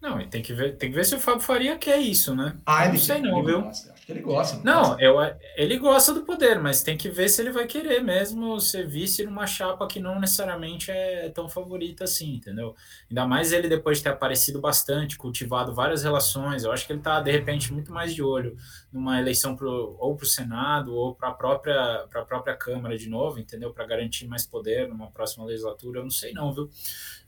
[0.00, 2.56] Não, e tem que ver, tem que ver se o Fábio Faria quer isso, né?
[2.64, 3.70] Ah, ele não sei não, viu?
[4.06, 4.60] Que ele gosta.
[4.62, 5.16] Não, não eu,
[5.56, 9.24] ele gosta do poder, mas tem que ver se ele vai querer mesmo ser vice
[9.24, 12.76] numa chapa que não necessariamente é tão favorita assim, entendeu?
[13.10, 17.02] Ainda mais ele depois de ter aparecido bastante, cultivado várias relações, eu acho que ele
[17.02, 18.56] tá, de repente, muito mais de olho
[18.92, 23.40] numa eleição pro, ou para o Senado ou para a própria, própria Câmara de novo,
[23.40, 23.72] entendeu?
[23.72, 26.70] Para garantir mais poder numa próxima legislatura, eu não sei não, viu?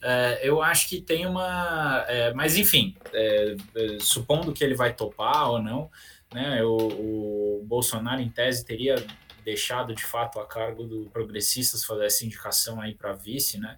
[0.00, 2.04] É, eu acho que tem uma...
[2.06, 5.90] É, mas, enfim, é, é supondo que ele vai topar ou não,
[6.32, 6.62] né?
[6.64, 8.96] O, o Bolsonaro, em tese, teria
[9.44, 13.76] deixado de fato a cargo do Progressistas fazer essa indicação aí para vice, né?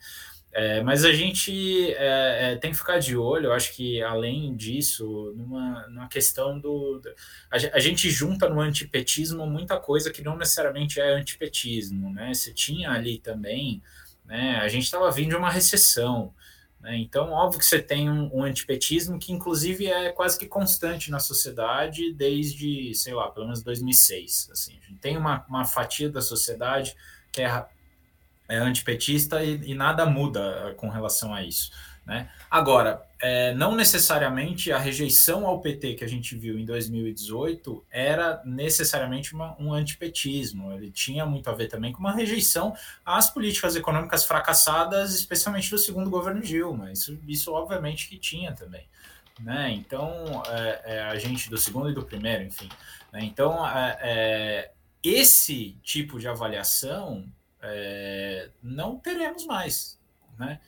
[0.53, 4.57] É, mas a gente é, é, tem que ficar de olho, eu acho que além
[4.57, 7.01] disso, numa, numa questão do.
[7.49, 12.35] A, a, gente junta no antipetismo muita coisa que não necessariamente é antipetismo, né?
[12.35, 13.81] Você tinha ali também,
[14.25, 14.57] né?
[14.57, 16.35] A gente estava vindo de uma recessão,
[16.81, 16.97] né?
[16.97, 21.19] Então, óbvio que você tem um, um, antipetismo que, inclusive, é quase que constante na
[21.19, 24.49] sociedade desde, sei lá, pelo menos 2006.
[24.51, 24.79] Assim.
[24.83, 26.97] A gente tem uma, uma fatia da sociedade
[27.31, 27.67] que é,
[28.49, 31.71] é antipetista e, e nada muda com relação a isso.
[32.11, 32.29] Né?
[32.51, 38.43] Agora, é, não necessariamente a rejeição ao PT que a gente viu em 2018 era
[38.45, 40.73] necessariamente uma, um antipetismo.
[40.73, 42.75] Ele tinha muito a ver também com uma rejeição
[43.07, 46.91] às políticas econômicas fracassadas, especialmente do segundo governo Dilma.
[46.91, 48.89] Isso, isso obviamente que tinha também.
[49.39, 49.71] Né?
[49.71, 52.69] Então, é, é, a gente do segundo e do primeiro, enfim.
[53.13, 53.21] Né?
[53.23, 57.25] Então, é, é, esse tipo de avaliação
[57.63, 59.97] é, não teremos mais.
[60.37, 60.59] Né?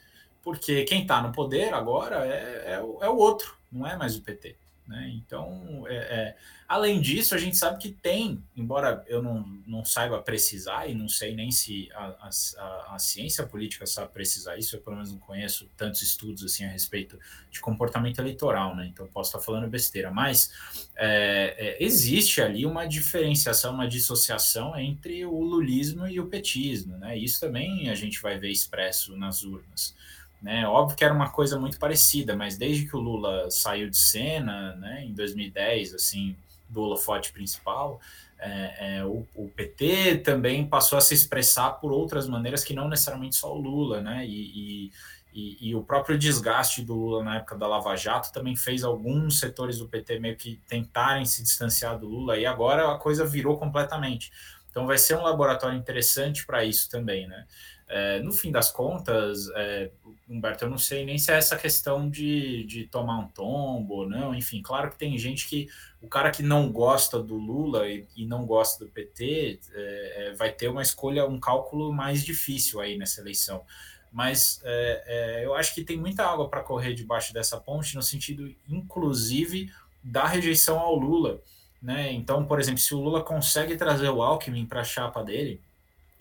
[0.43, 4.16] Porque quem está no poder agora é, é, o, é, o, outro, não é mais
[4.16, 4.57] o PT.
[4.86, 5.12] Né?
[5.14, 6.36] Então, é, é,
[6.66, 11.09] além disso, a gente sabe que tem, embora eu não, não saiba precisar e não
[11.09, 15.20] sei nem se a, a, a, ciência política sabe precisar isso, eu pelo menos não
[15.20, 17.16] conheço tantos estudos assim a respeito
[17.49, 18.86] de comportamento eleitoral, né?
[18.86, 20.53] então posso estar falando besteira, mas
[20.97, 27.16] é, é, existe ali uma diferenciação, uma dissociação entre o lulismo e o petismo, né?
[27.16, 29.95] isso também a gente vai ver expresso nas urnas.
[30.43, 30.66] Né?
[30.66, 34.74] Óbvio que era uma coisa muito parecida, mas desde que o Lula saiu de cena,
[34.74, 36.36] né, em 2010, assim,
[36.68, 38.01] do holofote principal,
[38.40, 42.88] é, é, o, o, PT também passou a se expressar por outras maneiras que não
[42.88, 44.26] necessariamente só o Lula, né?
[44.26, 44.93] E, e,
[45.32, 49.38] e, e, o próprio desgaste do Lula na época da Lava Jato também fez alguns
[49.38, 53.57] setores do PT meio que tentarem se distanciar do Lula, e agora a coisa virou
[53.57, 54.32] completamente.
[54.72, 57.47] Então vai ser um laboratório interessante para isso também, né?
[57.95, 59.90] É, no fim das contas, é,
[60.26, 64.09] Humberto, eu não sei nem se é essa questão de, de tomar um tombo ou
[64.09, 64.34] não.
[64.34, 65.68] Enfim, claro que tem gente que.
[66.01, 70.34] O cara que não gosta do Lula e, e não gosta do PT é, é,
[70.34, 73.62] vai ter uma escolha, um cálculo mais difícil aí nessa eleição.
[74.11, 78.03] Mas é, é, eu acho que tem muita água para correr debaixo dessa ponte, no
[78.03, 79.70] sentido, inclusive,
[80.03, 81.43] da rejeição ao Lula.
[81.80, 82.11] Né?
[82.12, 85.61] Então, por exemplo, se o Lula consegue trazer o Alckmin para a chapa dele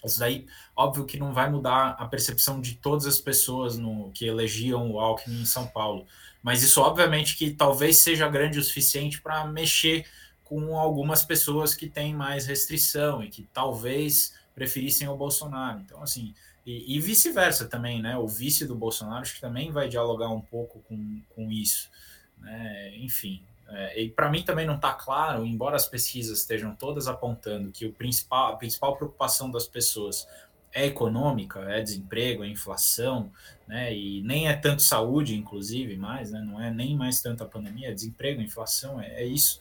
[0.07, 4.25] isso daí, óbvio que não vai mudar a percepção de todas as pessoas no, que
[4.25, 6.05] elegiam o Alckmin em São Paulo.
[6.41, 10.05] Mas isso, obviamente, que talvez seja grande o suficiente para mexer
[10.43, 15.79] com algumas pessoas que têm mais restrição e que talvez preferissem o Bolsonaro.
[15.79, 16.33] Então, assim,
[16.65, 18.17] e, e vice-versa também, né?
[18.17, 21.89] O vice do Bolsonaro acho que também vai dialogar um pouco com, com isso.
[22.37, 22.97] Né?
[22.97, 27.72] Enfim, é, e para mim também não está claro, embora as pesquisas estejam todas apontando
[27.72, 30.28] que o principal, a principal preocupação das pessoas
[30.74, 33.32] é econômica, é desemprego, é inflação,
[33.67, 33.93] né?
[33.93, 36.41] E nem é tanto saúde, inclusive, mais, né?
[36.41, 39.59] Não é nem mais tanto a pandemia, é desemprego, inflação, é, é isso.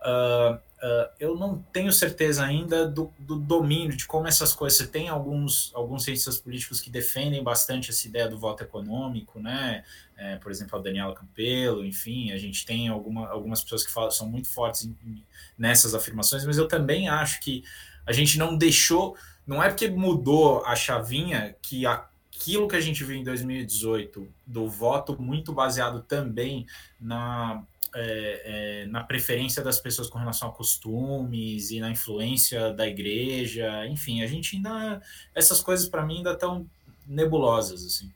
[0.00, 4.78] Uh, uh, eu não tenho certeza ainda do, do, domínio de como essas coisas.
[4.78, 9.84] Você tem alguns, alguns cientistas políticos que defendem bastante essa ideia do voto econômico, né?
[10.16, 14.10] É, por exemplo, a Daniela Campelo, enfim, a gente tem alguma, algumas pessoas que falam,
[14.10, 15.24] são muito fortes em, em,
[15.56, 17.64] nessas afirmações, mas eu também acho que
[18.06, 19.16] a gente não deixou,
[19.46, 24.68] não é porque mudou a chavinha que aquilo que a gente viu em 2018 do
[24.68, 26.66] voto muito baseado também
[27.00, 27.62] na
[27.94, 33.86] é, é, na preferência das pessoas com relação a costumes e na influência da igreja,
[33.86, 35.00] enfim, a gente ainda
[35.34, 36.66] essas coisas para mim ainda estão
[37.06, 38.10] nebulosas assim.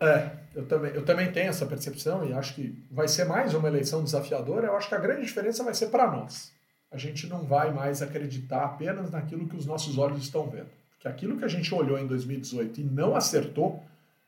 [0.00, 3.68] É, eu também, eu também tenho essa percepção e acho que vai ser mais uma
[3.68, 4.66] eleição desafiadora.
[4.66, 6.52] Eu acho que a grande diferença vai ser para nós.
[6.90, 10.66] A gente não vai mais acreditar apenas naquilo que os nossos olhos estão vendo.
[10.90, 13.82] Porque aquilo que a gente olhou em 2018 e não acertou,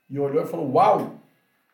[0.09, 1.21] e olhou e falou: Uau,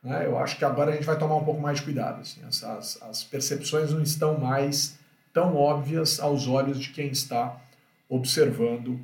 [0.02, 0.26] né?
[0.26, 2.20] Eu acho que agora a gente vai tomar um pouco mais de cuidado.
[2.20, 2.42] Assim.
[2.44, 4.98] As, as, as percepções não estão mais
[5.32, 7.60] tão óbvias aos olhos de quem está
[8.08, 9.00] observando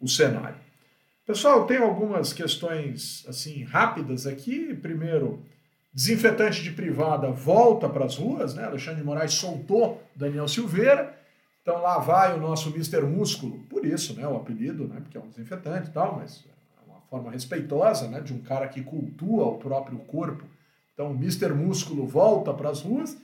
[0.00, 0.58] o cenário.
[1.26, 4.74] Pessoal, tem algumas questões assim rápidas aqui.
[4.74, 5.42] Primeiro,
[5.92, 8.64] desinfetante de privada volta para as ruas, né?
[8.64, 11.16] Alexandre de Moraes soltou Daniel Silveira.
[11.62, 13.02] Então lá vai o nosso Mr.
[13.02, 16.42] Músculo, por isso, né, o apelido, né, porque é um desinfetante e tal, mas
[17.10, 20.44] forma respeitosa, né, de um cara que cultua o próprio corpo.
[20.94, 21.52] Então, o Mr.
[21.52, 23.16] Músculo volta para as ruas,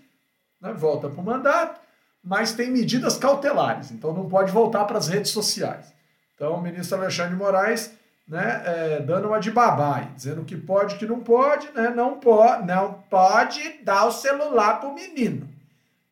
[0.61, 1.81] né, volta para o mandato,
[2.23, 5.95] mas tem medidas cautelares, então não pode voltar para as redes sociais.
[6.35, 11.07] Então, o ministro Alexandre Moraes né, é, dando uma de babai, dizendo que pode, que
[11.07, 15.49] não pode, né, não, pode, não pode dar o celular para o menino.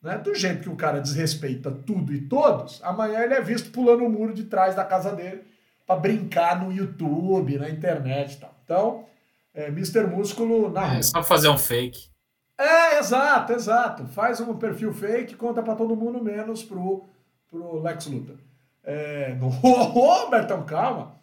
[0.01, 0.17] Né?
[0.19, 4.09] Do jeito que o cara desrespeita tudo e todos, amanhã ele é visto pulando o
[4.09, 5.43] muro de trás da casa dele
[5.87, 8.55] para brincar no YouTube, na internet e tal.
[8.65, 9.07] Então,
[9.53, 10.07] é, Mr.
[10.07, 12.11] Músculo na É só fazer um fake.
[12.59, 14.07] É, exato, exato.
[14.07, 17.05] Faz um perfil fake, conta para todo mundo, menos pro,
[17.49, 18.39] pro Lex Luthor.
[18.83, 19.49] É, no...
[19.63, 21.19] Ô, Bertão, calma.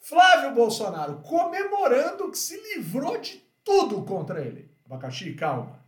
[0.00, 4.70] Flávio Bolsonaro comemorando que se livrou de tudo contra ele.
[4.84, 5.80] Abacaxi, calma.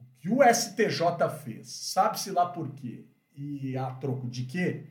[0.00, 4.86] O que o STJ fez, sabe-se lá por quê e a troco de quê?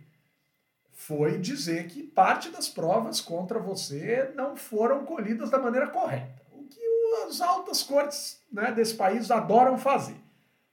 [0.95, 6.41] Foi dizer que parte das provas contra você não foram colhidas da maneira correta.
[6.53, 6.79] O que
[7.27, 10.15] as altas cortes né, desse país adoram fazer.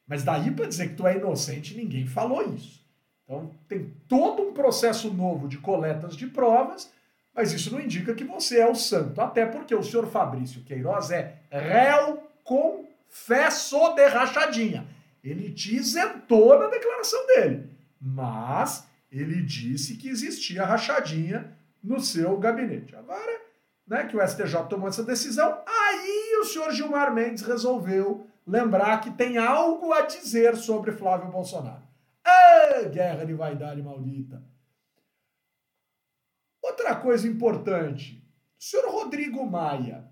[0.07, 2.81] Mas daí para dizer que tu é inocente, ninguém falou isso.
[3.25, 6.91] Então tem todo um processo novo de coletas de provas,
[7.35, 9.21] mas isso não indica que você é o santo.
[9.21, 14.87] Até porque o senhor Fabrício Queiroz é réu confesso de rachadinha.
[15.23, 17.71] Ele te isentou na declaração dele.
[18.01, 22.97] Mas ele disse que existia rachadinha no seu gabinete.
[22.97, 23.43] Agora,
[23.87, 29.11] né, que o STJ tomou essa decisão, aí o senhor Gilmar Mendes resolveu lembrar que
[29.11, 31.83] tem algo a dizer sobre Flávio Bolsonaro.
[32.25, 34.43] Ah, guerra de vaidade maldita.
[36.63, 38.25] Outra coisa importante,
[38.59, 40.11] o senhor Rodrigo Maia,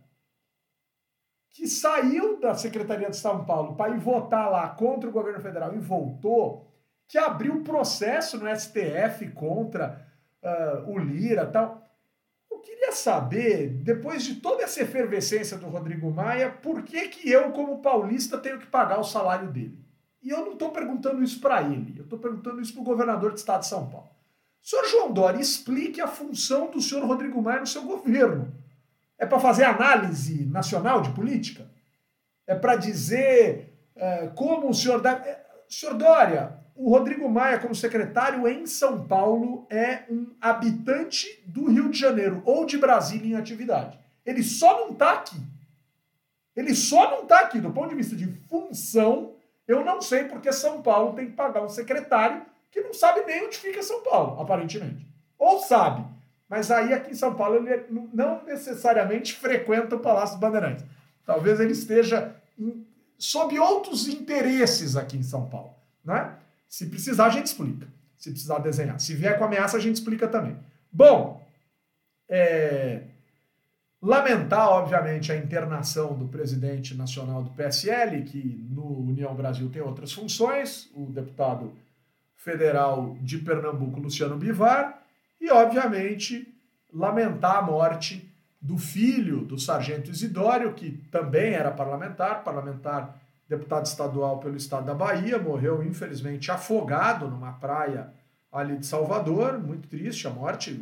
[1.50, 5.74] que saiu da Secretaria de São Paulo para ir votar lá contra o governo federal
[5.74, 6.69] e voltou,
[7.10, 10.06] que abriu processo no STF contra
[10.40, 11.84] uh, o Lira tal.
[12.48, 17.50] Eu queria saber, depois de toda essa efervescência do Rodrigo Maia, por que, que eu,
[17.50, 19.76] como paulista, tenho que pagar o salário dele?
[20.22, 23.32] E eu não estou perguntando isso para ele, eu estou perguntando isso para o governador
[23.32, 24.10] do estado de São Paulo.
[24.62, 28.54] Senhor João Dória, explique a função do senhor Rodrigo Maia no seu governo.
[29.18, 31.68] É para fazer análise nacional de política?
[32.46, 35.14] É para dizer uh, como o senhor dá.
[35.14, 41.66] Eh, senhor Dória, o Rodrigo Maia, como secretário em São Paulo, é um habitante do
[41.66, 43.98] Rio de Janeiro ou de Brasília em atividade.
[44.24, 45.36] Ele só não está aqui.
[46.56, 47.60] Ele só não está aqui.
[47.60, 49.34] Do ponto de vista de função,
[49.68, 53.44] eu não sei porque São Paulo tem que pagar um secretário que não sabe nem
[53.44, 55.06] onde fica São Paulo, aparentemente.
[55.38, 56.02] Ou sabe,
[56.48, 60.86] mas aí aqui em São Paulo ele não necessariamente frequenta o Palácio dos Bandeirantes.
[61.26, 62.86] Talvez ele esteja em,
[63.18, 65.74] sob outros interesses aqui em São Paulo.
[66.02, 66.39] Né?
[66.70, 67.88] Se precisar, a gente explica.
[68.16, 69.00] Se precisar desenhar.
[69.00, 70.56] Se vier com ameaça, a gente explica também.
[70.92, 71.44] Bom,
[72.28, 73.02] é...
[74.00, 80.12] lamentar, obviamente, a internação do presidente nacional do PSL, que no União Brasil tem outras
[80.12, 81.72] funções, o deputado
[82.36, 85.02] federal de Pernambuco, Luciano Bivar,
[85.40, 86.54] E, obviamente,
[86.92, 93.19] lamentar a morte do filho do sargento Isidório, que também era parlamentar, parlamentar
[93.50, 98.12] deputado estadual pelo estado da Bahia, morreu infelizmente afogado numa praia
[98.52, 100.78] ali de Salvador, muito triste a morte.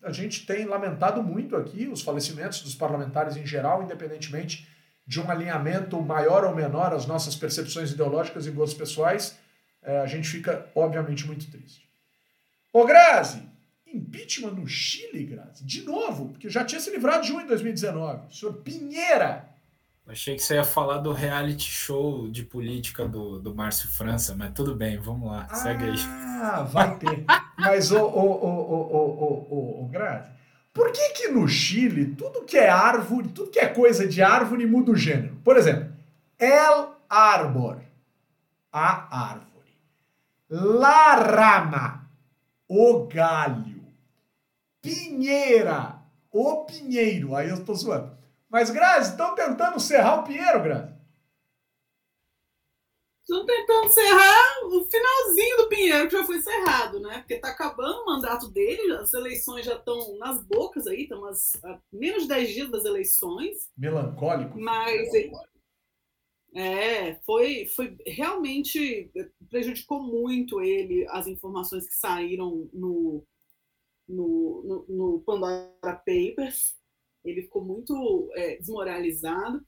[0.00, 4.68] A gente tem lamentado muito aqui os falecimentos dos parlamentares em geral, independentemente
[5.04, 9.36] de um alinhamento maior ou menor às nossas percepções ideológicas e gostos pessoais,
[9.82, 11.86] é, a gente fica, obviamente, muito triste.
[12.72, 13.42] Ô Grazi,
[13.86, 15.64] impeachment no Chile, Grazi?
[15.64, 18.28] De novo, porque já tinha se livrado de um em 2019.
[18.28, 19.53] O senhor Pinheira.
[20.06, 24.52] Achei que você ia falar do reality show de política do, do Márcio França, mas
[24.52, 25.96] tudo bem, vamos lá, ah, segue aí.
[26.42, 27.24] Ah, vai ter.
[27.58, 30.30] mas, ô, ô, ô, ô, ô, ô, Grazi,
[30.74, 34.66] por que que no Chile tudo que é árvore, tudo que é coisa de árvore
[34.66, 35.36] muda o gênero?
[35.42, 35.90] Por exemplo,
[36.38, 37.78] El Arbor,
[38.70, 39.54] a árvore.
[40.50, 42.10] La Rama,
[42.68, 43.82] o galho.
[44.82, 45.96] Pinheira,
[46.30, 47.34] o pinheiro.
[47.34, 48.13] Aí eu estou zoando.
[48.54, 50.94] Mas, Grazi, estão tentando serrar o pinheiro, Grazi?
[53.22, 57.18] Estão tentando serrar o finalzinho do Pinheiro, que já foi cerrado, né?
[57.18, 61.80] Porque está acabando o mandato dele, as eleições já estão nas bocas aí, estamos a
[61.92, 63.72] menos de 10 dias das eleições.
[63.76, 64.56] Melancólico.
[64.56, 65.08] Mas.
[66.54, 69.10] É, foi, foi realmente
[69.50, 73.26] prejudicou muito ele as informações que saíram no,
[74.08, 76.76] no, no, no Pandora Papers.
[77.24, 79.64] Ele ficou muito é, desmoralizado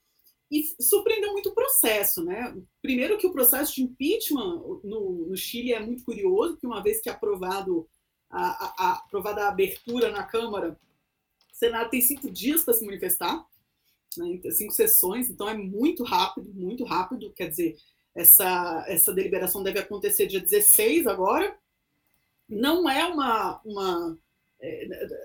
[0.50, 2.56] e surpreendeu muito o processo, né?
[2.80, 7.00] Primeiro que o processo de impeachment no, no Chile é muito curioso, porque uma vez
[7.00, 7.88] que é aprovado
[8.30, 10.78] a, a, a aprovada a abertura na Câmara,
[11.52, 13.44] o Senado tem cinco dias para se manifestar,
[14.16, 14.40] né?
[14.52, 17.32] cinco sessões, então é muito rápido, muito rápido.
[17.32, 17.76] Quer dizer,
[18.14, 21.56] essa, essa deliberação deve acontecer dia 16 agora.
[22.48, 24.18] Não é uma, uma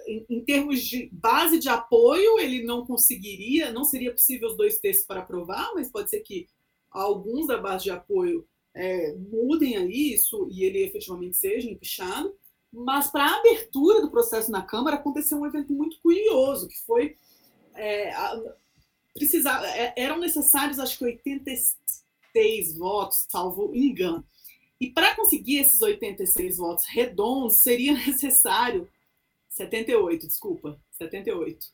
[0.08, 4.80] em, em, termos de base de apoio, ele não conseguiria, não seria possível os dois
[4.80, 6.48] textos para aprovar, mas pode ser que
[6.90, 12.34] alguns da base de apoio é, mudem aí isso e ele efetivamente seja empichado.
[12.72, 17.18] Mas para a abertura do processo na Câmara aconteceu um evento muito curioso, que foi
[17.76, 18.14] é,
[19.14, 24.24] precisar, é, eram necessários acho que 86 votos, salvo engano.
[24.80, 28.88] E para conseguir esses 86 votos redondos, seria necessário
[29.62, 31.68] 78, desculpa, 78.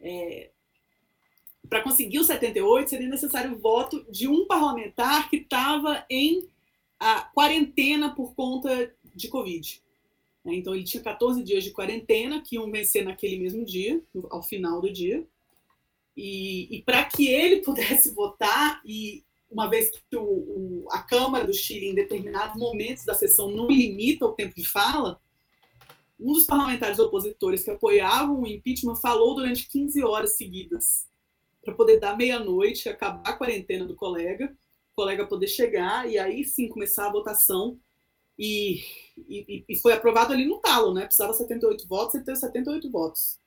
[0.00, 0.50] É,
[1.68, 6.48] Para conseguir o 78, seria necessário o voto de um parlamentar que estava em
[6.98, 9.82] a quarentena por conta de Covid.
[10.44, 10.54] Né?
[10.54, 14.00] Então, ele tinha 14 dias de quarentena, que iam vencer naquele mesmo dia,
[14.30, 15.26] ao final do dia.
[16.16, 21.46] E, e para que ele pudesse votar, e uma vez que o, o, a Câmara
[21.46, 25.20] do Chile, em determinados momentos da sessão, não limita o tempo de fala,
[26.22, 31.06] um dos parlamentares opositores que apoiavam o impeachment falou durante 15 horas seguidas,
[31.64, 34.52] para poder dar meia-noite, acabar a quarentena do colega,
[34.92, 37.78] o colega poder chegar e aí sim começar a votação.
[38.38, 38.82] E,
[39.28, 41.04] e, e foi aprovado ali no talo, né?
[41.04, 43.38] Precisava 78 votos, ele teve 78 votos.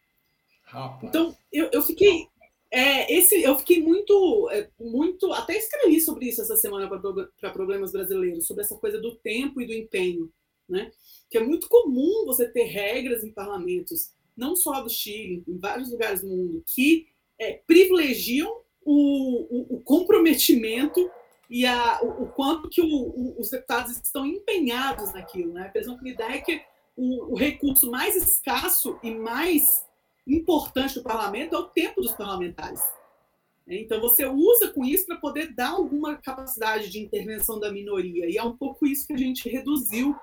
[0.64, 1.04] Rapaz.
[1.04, 2.28] Então, eu, eu fiquei.
[2.72, 5.32] É, esse, eu fiquei muito, é, muito.
[5.34, 9.66] Até escrevi sobre isso essa semana para Problemas Brasileiros, sobre essa coisa do tempo e
[9.66, 10.32] do empenho.
[10.68, 10.92] Né?
[11.30, 15.92] que é muito comum você ter regras em parlamentos, não só do Chile, em vários
[15.92, 17.08] lugares do mundo, que
[17.40, 21.10] é, privilegiam o, o, o, comprometimento
[21.50, 25.54] e a, o, o quanto que os deputados estão empenhados naquilo.
[25.54, 25.64] Né?
[25.64, 26.62] A impressão que me dá é que
[26.96, 29.86] o, recurso mais escasso e mais
[30.26, 32.82] importante do parlamento é o tempo dos parlamentares.
[33.68, 38.30] Então, você usa com isso para poder dar alguma capacidade de intervenção da minoria.
[38.30, 40.16] E é um pouco isso que a gente reduziu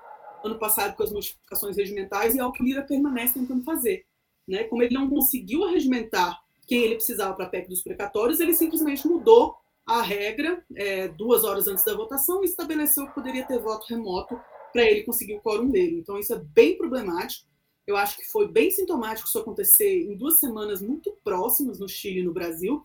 [0.43, 4.05] ano passado com as modificações regimentais e é o que o Lira permanece tentando fazer.
[4.47, 4.65] Né?
[4.65, 9.07] Como ele não conseguiu regimentar quem ele precisava para a PEC dos precatórios, ele simplesmente
[9.07, 13.85] mudou a regra é, duas horas antes da votação e estabeleceu que poderia ter voto
[13.87, 14.39] remoto
[14.71, 15.99] para ele conseguir o quórum dele.
[15.99, 17.47] Então, isso é bem problemático.
[17.85, 22.21] Eu acho que foi bem sintomático isso acontecer em duas semanas muito próximas no Chile
[22.21, 22.83] e no Brasil.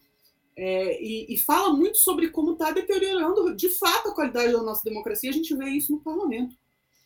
[0.57, 4.83] É, e, e, fala muito sobre como está deteriorando de fato a qualidade da nossa
[4.83, 5.31] democracia.
[5.31, 6.57] A gente vê isso no parlamento.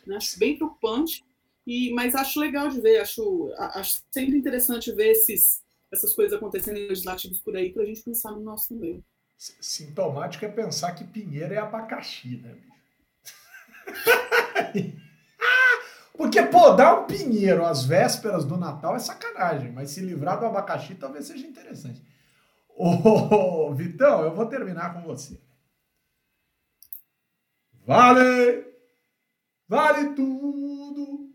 [0.07, 0.17] Né?
[0.17, 1.25] Acho bem preocupante,
[1.67, 6.79] e, mas acho legal de ver, acho, acho sempre interessante ver esses, essas coisas acontecendo
[6.79, 9.05] em legislativos por aí para a gente pensar no nosso também.
[9.37, 12.57] Sintomático é pensar que Pinheiro é abacaxi, né,
[16.17, 20.47] Porque, pô, dar um pinheiro às vésperas do Natal é sacanagem, mas se livrar do
[20.47, 22.01] abacaxi talvez seja interessante.
[22.77, 25.41] Ô, Vitão, eu vou terminar com você.
[27.85, 28.72] Vale!
[29.69, 31.31] Vale tudo!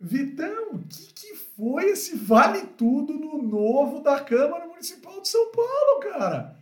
[0.00, 5.50] Vitão, o que, que foi esse vale tudo no novo da Câmara Municipal de São
[5.50, 6.56] Paulo, cara?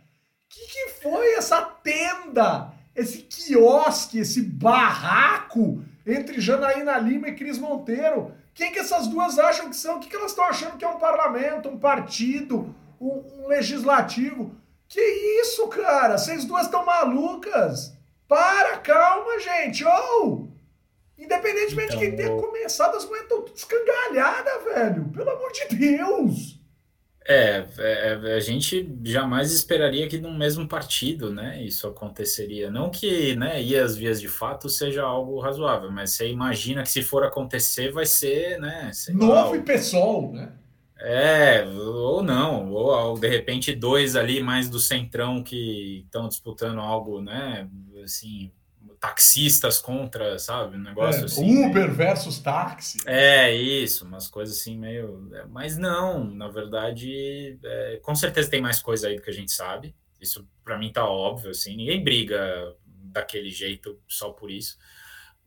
[0.45, 7.57] O que, que foi essa tenda, esse quiosque, esse barraco entre Janaína Lima e Cris
[7.57, 8.33] Monteiro?
[8.53, 9.97] Quem que essas duas acham que são?
[9.97, 14.55] O que, que elas estão achando que é um parlamento, um partido, um, um legislativo?
[14.87, 15.01] Que
[15.41, 16.17] isso, cara?
[16.17, 17.93] Vocês duas estão malucas?
[18.27, 19.83] Para, calma, gente.
[19.83, 20.52] Oh!
[21.23, 25.05] Independentemente então, de quem tenha começado, as mulheres estão escangalhadas, velho.
[25.09, 26.63] Pelo amor de Deus.
[27.25, 32.69] É, é, a gente jamais esperaria que no mesmo partido, né, isso aconteceria.
[32.69, 36.89] Não que, né, ir às vias de fato seja algo razoável, mas você imagina que
[36.89, 40.51] se for acontecer vai ser, né, novo e pessoal, né?
[40.99, 46.79] É, ou não, ou, ou, de repente dois ali mais do centrão que estão disputando
[46.79, 47.69] algo, né,
[48.03, 48.51] assim,
[49.03, 50.77] taxistas contra, sabe?
[50.77, 51.65] Um negócio é, assim.
[51.65, 51.93] Uber meio...
[51.93, 52.99] versus táxi.
[53.05, 55.29] É, isso, umas coisas assim meio.
[55.33, 59.33] É, mas não, na verdade, é, com certeza tem mais coisa aí do que a
[59.33, 59.93] gente sabe.
[60.21, 61.75] Isso para mim tá óbvio, assim.
[61.75, 64.77] Ninguém briga daquele jeito só por isso.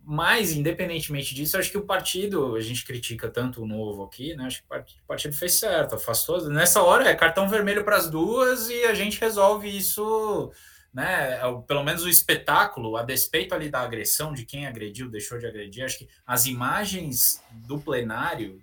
[0.04, 4.44] Mas, independentemente disso, acho que o partido, a gente critica tanto o novo aqui, né?
[4.44, 6.46] Acho que o partido fez certo, afastou.
[6.50, 10.52] Nessa hora é cartão vermelho para as duas e a gente resolve isso
[10.96, 15.38] né, é pelo menos o espetáculo, a despeito ali da agressão, de quem agrediu, deixou
[15.38, 18.58] de agredir, acho que as imagens do plenário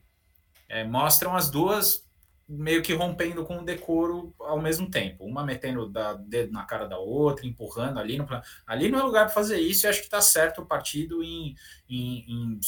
[0.68, 2.04] é, mostram as duas
[2.50, 6.88] meio que rompendo com o decoro ao mesmo tempo, uma metendo o dedo na cara
[6.88, 8.28] da outra, empurrando ali no
[8.66, 11.56] ali não é lugar para fazer isso, e acho que está certo o partido em,
[11.88, 12.60] em, em,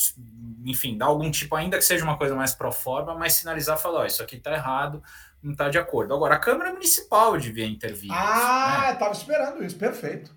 [0.64, 4.04] enfim, dar algum tipo, ainda que seja uma coisa mais pro forma, mas sinalizar, falar,
[4.04, 5.04] oh, isso aqui está errado,
[5.46, 6.14] não está de acordo.
[6.14, 8.12] Agora, a Câmara Municipal devia intervir.
[8.12, 9.18] Ah, estava né?
[9.18, 10.36] esperando isso, perfeito.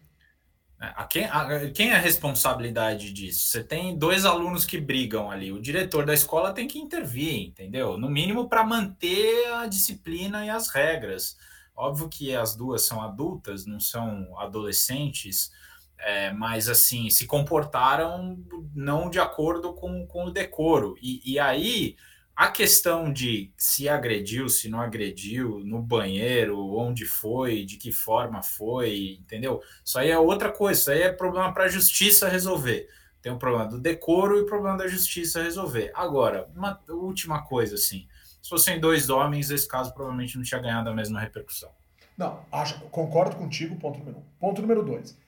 [0.80, 3.48] É, a quem, a, quem é a responsabilidade disso?
[3.48, 7.96] Você tem dois alunos que brigam ali, o diretor da escola tem que intervir, entendeu?
[7.96, 11.38] No mínimo para manter a disciplina e as regras.
[11.74, 15.50] Óbvio que as duas são adultas, não são adolescentes,
[15.98, 18.38] é, mas assim, se comportaram
[18.74, 20.96] não de acordo com, com o decoro.
[21.00, 21.96] E, e aí
[22.38, 28.44] a questão de se agrediu, se não agrediu, no banheiro, onde foi, de que forma
[28.44, 29.60] foi, entendeu?
[29.84, 32.88] Isso aí é outra coisa, isso aí é problema para a justiça resolver.
[33.20, 35.90] Tem o problema do decoro e o problema da justiça resolver.
[35.92, 38.06] Agora, uma última coisa, assim,
[38.40, 41.72] se fossem dois homens, esse caso provavelmente não tinha ganhado a mesma repercussão.
[42.16, 44.22] Não, acho, concordo contigo, ponto número um.
[44.38, 45.18] Ponto número dois.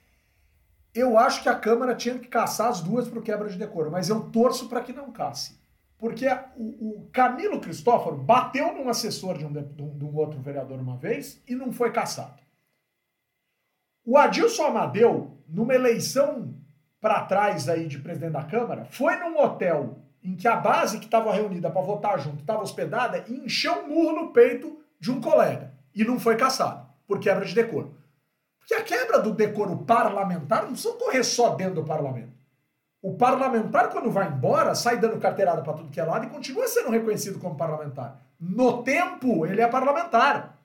[0.94, 4.08] Eu acho que a Câmara tinha que caçar as duas por quebra de decoro, mas
[4.08, 5.58] eu torço para que não casse.
[6.00, 6.26] Porque
[6.56, 10.96] o, o Camilo Cristóforo bateu num assessor de um, de, de um outro vereador uma
[10.96, 12.40] vez e não foi caçado.
[14.04, 16.54] O Adilson Amadeu, numa eleição
[17.00, 21.04] para trás aí de presidente da Câmara, foi num hotel em que a base que
[21.04, 25.20] estava reunida para votar junto estava hospedada e encheu um murro no peito de um
[25.20, 25.74] colega.
[25.94, 27.94] E não foi caçado, por quebra de decoro.
[28.58, 32.39] Porque a quebra do decoro parlamentar não precisa correr só dentro do parlamento.
[33.02, 36.68] O parlamentar, quando vai embora, sai dando carteirada para tudo que é lado e continua
[36.68, 38.20] sendo reconhecido como parlamentar.
[38.38, 40.58] No tempo, ele é parlamentar.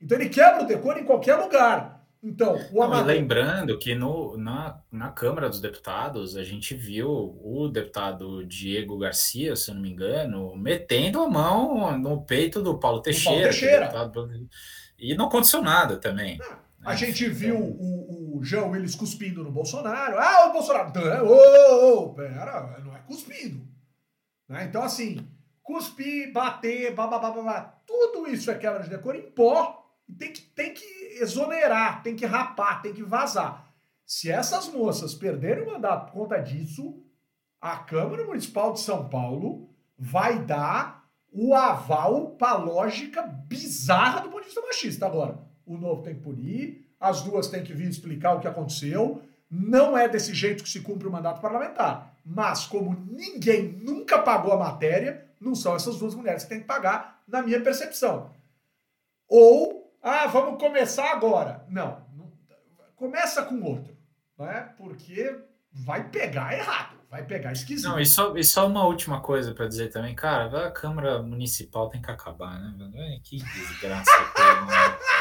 [0.00, 1.98] Então ele quebra o decoro em qualquer lugar.
[2.20, 3.06] Então, o Amadeu...
[3.06, 9.54] Lembrando que no, na, na Câmara dos Deputados, a gente viu o deputado Diego Garcia,
[9.54, 13.36] se eu não me engano, metendo a mão no peito do Paulo Teixeira.
[13.36, 13.84] Paulo Teixeira.
[13.86, 14.48] Deputado...
[14.98, 16.38] E não aconteceu nada também.
[16.38, 16.58] Não.
[16.84, 20.18] A gente viu o, o João Willis cuspindo no Bolsonaro.
[20.18, 20.92] Ah, o Bolsonaro.
[21.24, 23.66] Ô, oh, pera, não é cuspido.
[24.48, 24.64] Né?
[24.64, 25.28] Então, assim,
[25.62, 29.84] cuspir, bater, babá, tudo isso é quebra de decoro em pó.
[30.18, 30.84] Tem que, tem que
[31.20, 33.72] exonerar, tem que rapar, tem que vazar.
[34.06, 37.02] Se essas moças perderem o mandato por conta disso,
[37.60, 39.68] a Câmara Municipal de São Paulo
[39.98, 45.76] vai dar o aval para a lógica bizarra do ponto de vista machista agora o
[45.76, 49.22] novo tem que punir, as duas têm que vir explicar o que aconteceu.
[49.50, 52.14] Não é desse jeito que se cumpre o mandato parlamentar.
[52.24, 56.66] Mas, como ninguém nunca pagou a matéria, não são essas duas mulheres que têm que
[56.66, 58.30] pagar, na minha percepção.
[59.28, 61.64] Ou, ah, vamos começar agora.
[61.68, 62.30] Não, não
[62.96, 63.96] começa com outro.
[64.38, 64.72] Né?
[64.76, 65.38] Porque
[65.72, 67.88] vai pegar errado, vai pegar esquisito.
[67.88, 71.88] Não, e só, e só uma última coisa para dizer também, cara, a Câmara Municipal
[71.88, 73.20] tem que acabar, né?
[73.22, 74.10] Que desgraça.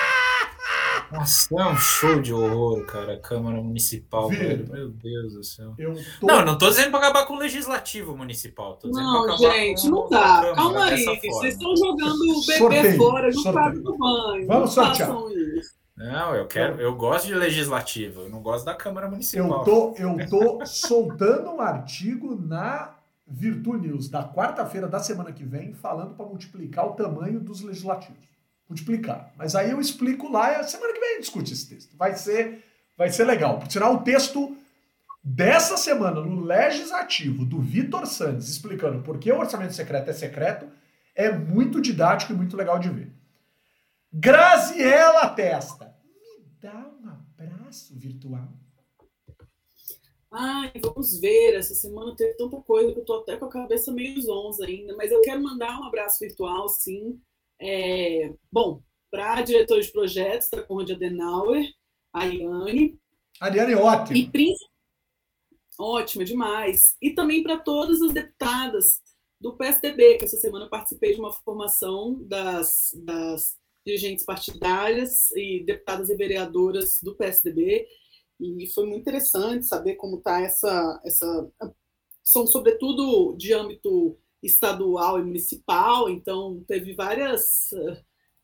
[1.12, 3.18] Nossa, é um show de horror, cara.
[3.20, 4.68] Câmara Municipal, velho.
[4.70, 5.74] Meu Deus do céu.
[5.78, 6.28] Eu tô...
[6.28, 8.76] Não, não tô dizendo pra acabar com o legislativo municipal.
[8.76, 10.54] Tô dizendo não, gente, não dá.
[10.56, 11.04] Calma aí.
[11.04, 14.48] Vocês estão jogando o bebê sorteio, fora no do banho.
[14.48, 15.10] Vamos sortear.
[15.96, 19.60] Não, eu quero, eu gosto de legislativo, eu não gosto da Câmara Municipal.
[19.60, 25.44] Eu tô, eu tô soltando um artigo na Virtu News da quarta-feira da semana que
[25.44, 28.28] vem falando para multiplicar o tamanho dos legislativos.
[28.70, 29.34] Multiplicar.
[29.38, 31.96] Mas aí eu explico lá, semana que vem a gente discute esse texto.
[31.96, 32.64] Vai ser,
[32.98, 33.60] vai ser legal.
[33.60, 34.58] Por sinal, o texto
[35.24, 40.70] dessa semana no legislativo do Vitor Santos explicando por que o orçamento secreto é secreto
[41.16, 43.12] é muito didático e muito legal de ver.
[44.14, 48.48] Graziela Testa, me dá um abraço virtual.
[50.32, 51.56] Ai, vamos ver.
[51.56, 54.96] Essa semana teve tanta coisa que eu tô até com a cabeça meio zonza ainda,
[54.96, 57.20] mas eu quero mandar um abraço virtual, sim.
[57.60, 61.66] É, bom, para a diretora de projetos da Conrad Adenauer,
[62.14, 63.00] a Ariane.
[63.40, 64.18] Ariane, ótimo.
[64.18, 64.56] E,
[65.80, 66.96] ótima demais.
[67.02, 69.02] E também para todas as deputadas
[69.40, 75.64] do PSDB, que essa semana eu participei de uma formação das, das dirigentes partidárias e
[75.64, 77.88] deputadas e vereadoras do PSDB.
[78.40, 81.52] E foi muito interessante saber como está essa, essa.
[82.24, 87.72] São, sobretudo, de âmbito estadual e municipal, então teve várias.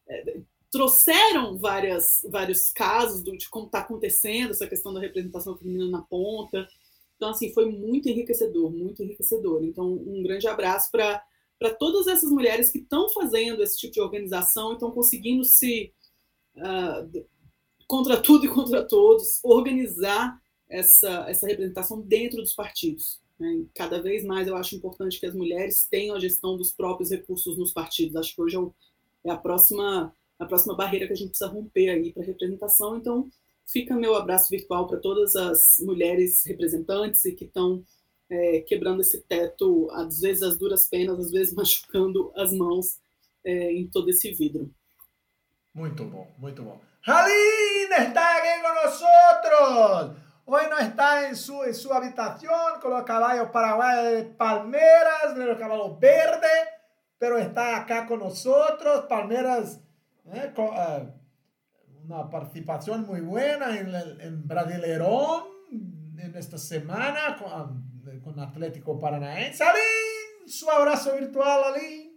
[0.08, 0.42] É,
[0.72, 6.02] trouxeram várias, vários casos do, de como está acontecendo essa questão da representação feminina na
[6.02, 6.68] ponta.
[7.16, 9.64] Então, assim, foi muito enriquecedor, muito enriquecedor.
[9.64, 14.72] Então, um grande abraço para todas essas mulheres que estão fazendo esse tipo de organização
[14.72, 15.94] e estão conseguindo se
[16.58, 17.26] uh,
[17.88, 20.38] contra tudo e contra todos, organizar
[20.68, 23.23] essa, essa representação dentro dos partidos.
[23.40, 23.66] Né?
[23.74, 27.58] Cada vez mais eu acho importante que as mulheres tenham a gestão dos próprios recursos
[27.58, 28.16] nos partidos.
[28.16, 31.90] Acho que hoje é, é a próxima a próxima barreira que a gente precisa romper
[31.90, 32.98] aí para representação.
[32.98, 33.30] Então,
[33.66, 37.84] fica meu abraço virtual para todas as mulheres representantes e que estão
[38.30, 43.00] é, quebrando esse teto, às vezes as duras penas, às vezes machucando as mãos
[43.44, 44.70] é, em todo esse vidro.
[45.74, 46.80] Muito bom, muito bom.
[47.06, 50.23] Jalín está aquí con nosotros.
[50.46, 55.58] Hoy no está en su, en su habitación con los caballos paraguayos Palmeras, de los
[55.58, 56.68] caballos verdes,
[57.18, 59.06] pero está acá con nosotros.
[59.08, 59.80] Palmeras,
[60.34, 61.12] eh, con, uh,
[62.04, 65.46] una participación muy buena en, en Brasilerón
[66.18, 69.64] en esta semana con, con Atlético Paranaense.
[69.64, 72.14] Aline, su abrazo virtual, Aline.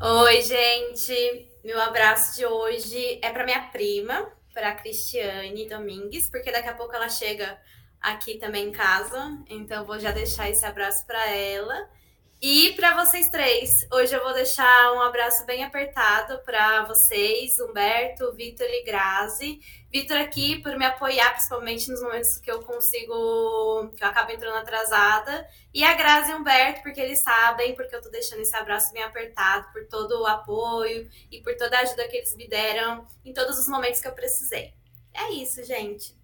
[0.00, 1.50] Oi, gente.
[1.64, 6.96] Meu abraço de hoje é para minha prima, para Cristiane Domingues, porque daqui a pouco
[6.96, 7.60] ela chega
[8.00, 11.90] aqui também em casa, então vou já deixar esse abraço para ela.
[12.40, 18.30] E para vocês três, hoje eu vou deixar um abraço bem apertado para vocês, Humberto,
[18.34, 19.58] Vitor e Grazi.
[19.90, 24.58] Vitor aqui por me apoiar, principalmente nos momentos que eu consigo, que eu acabo entrando
[24.58, 25.48] atrasada.
[25.72, 29.02] E a Grazi e Humberto, porque eles sabem, porque eu tô deixando esse abraço bem
[29.02, 33.32] apertado, por todo o apoio e por toda a ajuda que eles me deram em
[33.32, 34.74] todos os momentos que eu precisei.
[35.14, 36.14] É isso, gente.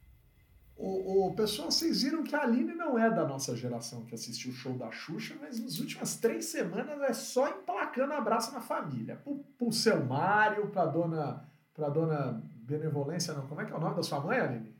[0.85, 4.51] O, o, pessoal, vocês viram que a Aline não é da nossa geração que assistiu
[4.51, 9.15] o show da Xuxa, mas nas últimas três semanas é só emplacando abraço na família.
[9.23, 13.47] Pro, pro seu Mário, pra dona, pra dona Benevolência, não.
[13.47, 14.75] Como é que é o nome da sua mãe, Aline?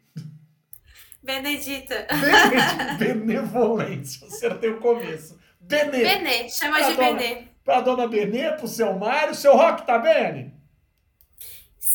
[1.23, 2.09] Benedita.
[2.11, 2.95] Benedita.
[2.99, 5.39] Benevolência, acertei o começo.
[5.61, 6.03] Benê.
[6.03, 7.49] Benê, chama pra de dona, Benê.
[7.63, 9.37] Pra dona Benê, pro seu Mário.
[9.37, 10.62] Seu Rock tá bem, Aline?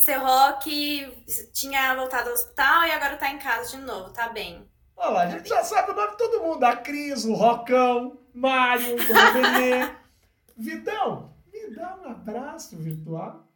[0.07, 4.65] Seu Rock tinha voltado ao hospital e agora tá em casa de novo, tá bem.
[4.95, 6.63] Olha lá, a gente já sabe o nome de todo mundo.
[6.63, 9.91] A Cris, o Rocão, Mário, o Benê.
[10.57, 13.51] Vitão, me dá um abraço virtual.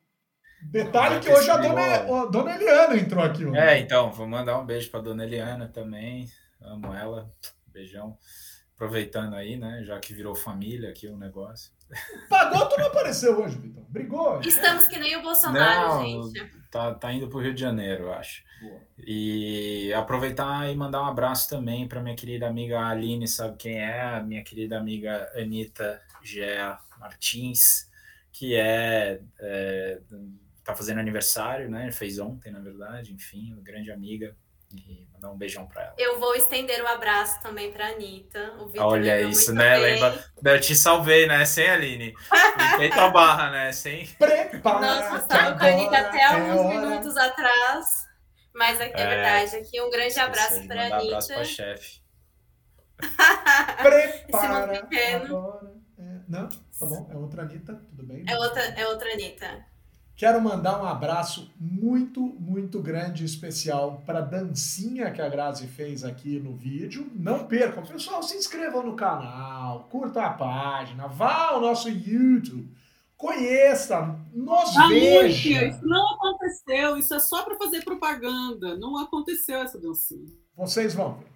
[0.64, 3.46] Detalhe que hoje a dona, a dona Eliana entrou aqui.
[3.46, 3.56] Ó.
[3.56, 6.28] É, então, vou mandar um beijo pra dona Eliana também.
[6.62, 7.34] Amo ela.
[7.68, 8.18] Beijão.
[8.82, 9.84] Aproveitando aí, né?
[9.84, 11.72] Já que virou família aqui o negócio.
[12.28, 13.86] Pagou, tu não apareceu hoje, Vitão.
[13.88, 14.42] Brigou.
[14.42, 16.52] Estamos que nem o Bolsonaro, não, gente.
[16.72, 18.44] Tá, tá indo pro Rio de Janeiro, eu acho.
[18.60, 18.82] Boa.
[18.98, 24.20] E aproveitar e mandar um abraço também para minha querida amiga Aline, sabe quem é?
[24.24, 27.88] minha querida amiga Anitta Gea Martins,
[28.32, 30.02] que é, é
[30.64, 31.92] tá fazendo aniversário, né?
[31.92, 34.36] Fez ontem, na verdade, enfim, grande amiga
[34.76, 35.94] e mandar um beijão pra ela.
[35.98, 38.54] Eu vou estender o um abraço também pra Anitta.
[38.78, 39.80] Olha isso, né?
[39.80, 40.02] Bem.
[40.02, 40.26] Lembra?
[40.44, 41.46] Eu te salvei, né?
[41.46, 42.14] Sem Aline.
[42.78, 43.72] Feito a barra, né?
[43.72, 44.08] Sem.
[44.08, 44.80] Prepara!
[44.80, 46.80] Nossa, estava com a Anitta até é alguns hora.
[46.80, 47.86] minutos atrás.
[48.54, 49.56] Mas é, é verdade.
[49.58, 51.04] Aqui um grande abraço pra Anitta.
[51.04, 52.02] Um abraço pra chefe.
[53.82, 54.74] Prepara!
[54.74, 55.38] Esse pequeno.
[55.38, 55.72] Agora.
[55.98, 56.04] É...
[56.28, 57.10] Não, tá bom.
[57.12, 58.24] É outra Anitta, tudo bem?
[58.28, 59.71] É outra, é outra Anitta.
[60.16, 65.68] Quero mandar um abraço muito, muito grande e especial para a dancinha que a Grazi
[65.68, 67.10] fez aqui no vídeo.
[67.16, 72.70] Não percam, pessoal, se inscrevam no canal, curtam a página, vá ao nosso YouTube,
[73.18, 75.66] conheça, nos ah, veja.
[75.66, 78.78] Isso não aconteceu, isso é só para fazer propaganda.
[78.78, 80.32] Não aconteceu essa dancinha.
[80.56, 81.28] Vocês vão ver.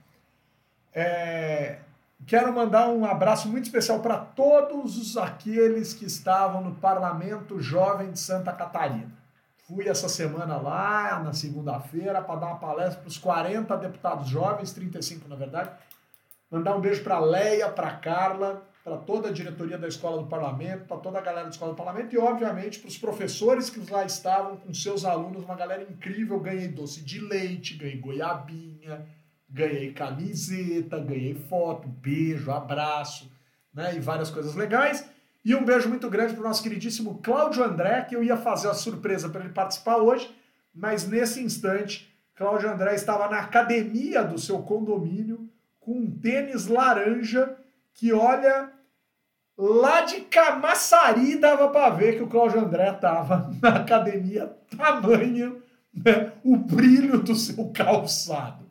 [0.94, 1.80] É...
[2.26, 8.20] Quero mandar um abraço muito especial para todos aqueles que estavam no Parlamento Jovem de
[8.20, 9.12] Santa Catarina.
[9.68, 14.72] Fui essa semana lá, na segunda-feira, para dar uma palestra para os 40 deputados jovens,
[14.74, 15.72] 35 na verdade.
[16.50, 20.86] Mandar um beijo para Leia, para Carla, para toda a diretoria da Escola do Parlamento,
[20.86, 24.06] para toda a galera da Escola do Parlamento e, obviamente, para os professores que lá
[24.06, 26.40] estavam com seus alunos, uma galera incrível.
[26.40, 29.08] Ganhei doce de leite, ganhei goiabinha,
[29.50, 33.32] ganhei camiseta, ganhei foto, beijo, abraço,
[33.74, 33.96] né?
[33.96, 35.08] E várias coisas legais.
[35.44, 38.68] E um beijo muito grande para o nosso queridíssimo Cláudio André, que eu ia fazer
[38.68, 40.36] a surpresa para ele participar hoje,
[40.74, 45.48] mas nesse instante, Cláudio André estava na academia do seu condomínio
[45.80, 47.56] com um tênis laranja
[47.94, 48.72] que, olha,
[49.56, 55.62] lá de Camaçari dava para ver que o Cláudio André estava na academia, tamanho
[55.94, 58.65] né, o brilho do seu calçado.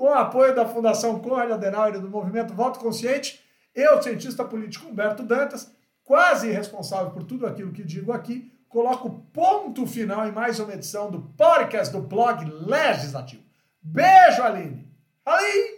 [0.00, 3.38] Com o apoio da Fundação Conrad Adenauer e do Movimento Voto Consciente,
[3.74, 5.70] eu, cientista político Humberto Dantas,
[6.02, 11.10] quase responsável por tudo aquilo que digo aqui, coloco ponto final em mais uma edição
[11.10, 13.42] do podcast do blog Legislativo.
[13.82, 14.90] Beijo, Aline!
[15.22, 15.68] Aline!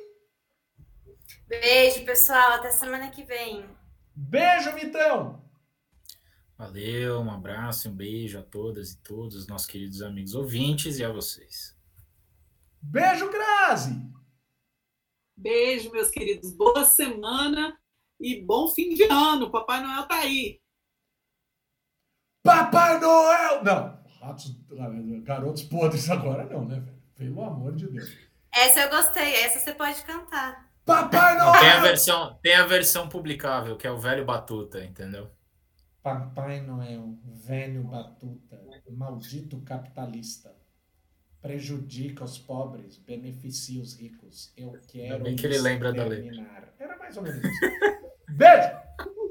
[1.49, 2.53] Beijo, pessoal.
[2.53, 3.69] Até semana que vem.
[4.15, 5.43] Beijo, Vitão!
[6.57, 11.05] Valeu, um abraço, um beijo a todas e todos os nossos queridos amigos ouvintes e
[11.05, 11.77] a vocês.
[12.81, 14.11] Beijo, Grazi!
[15.43, 16.52] Beijo, meus queridos.
[16.52, 17.77] Boa semana
[18.20, 19.51] e bom fim de ano.
[19.51, 20.60] Papai Noel tá aí.
[22.44, 23.64] Papai Noel!
[23.64, 24.56] Não, ratos,
[25.24, 27.02] garotos podres agora não, né, velho?
[27.16, 28.09] Pelo amor de Deus.
[28.55, 30.70] Essa eu gostei, essa você pode cantar.
[30.85, 31.60] Papai Noel!
[31.60, 35.28] Tem a versão, tem a versão publicável, que é o velho Batuta, entendeu?
[36.05, 38.60] Papai Noel, velho Batuta,
[38.93, 40.55] maldito capitalista.
[41.43, 44.52] Prejudica os pobres, beneficia os ricos.
[44.56, 45.14] Eu quero.
[45.14, 46.24] Ainda bem que ele lembra da letra.
[46.24, 46.74] exterminar.
[46.78, 47.60] Era mais ou menos isso.
[48.31, 48.70] Beijo!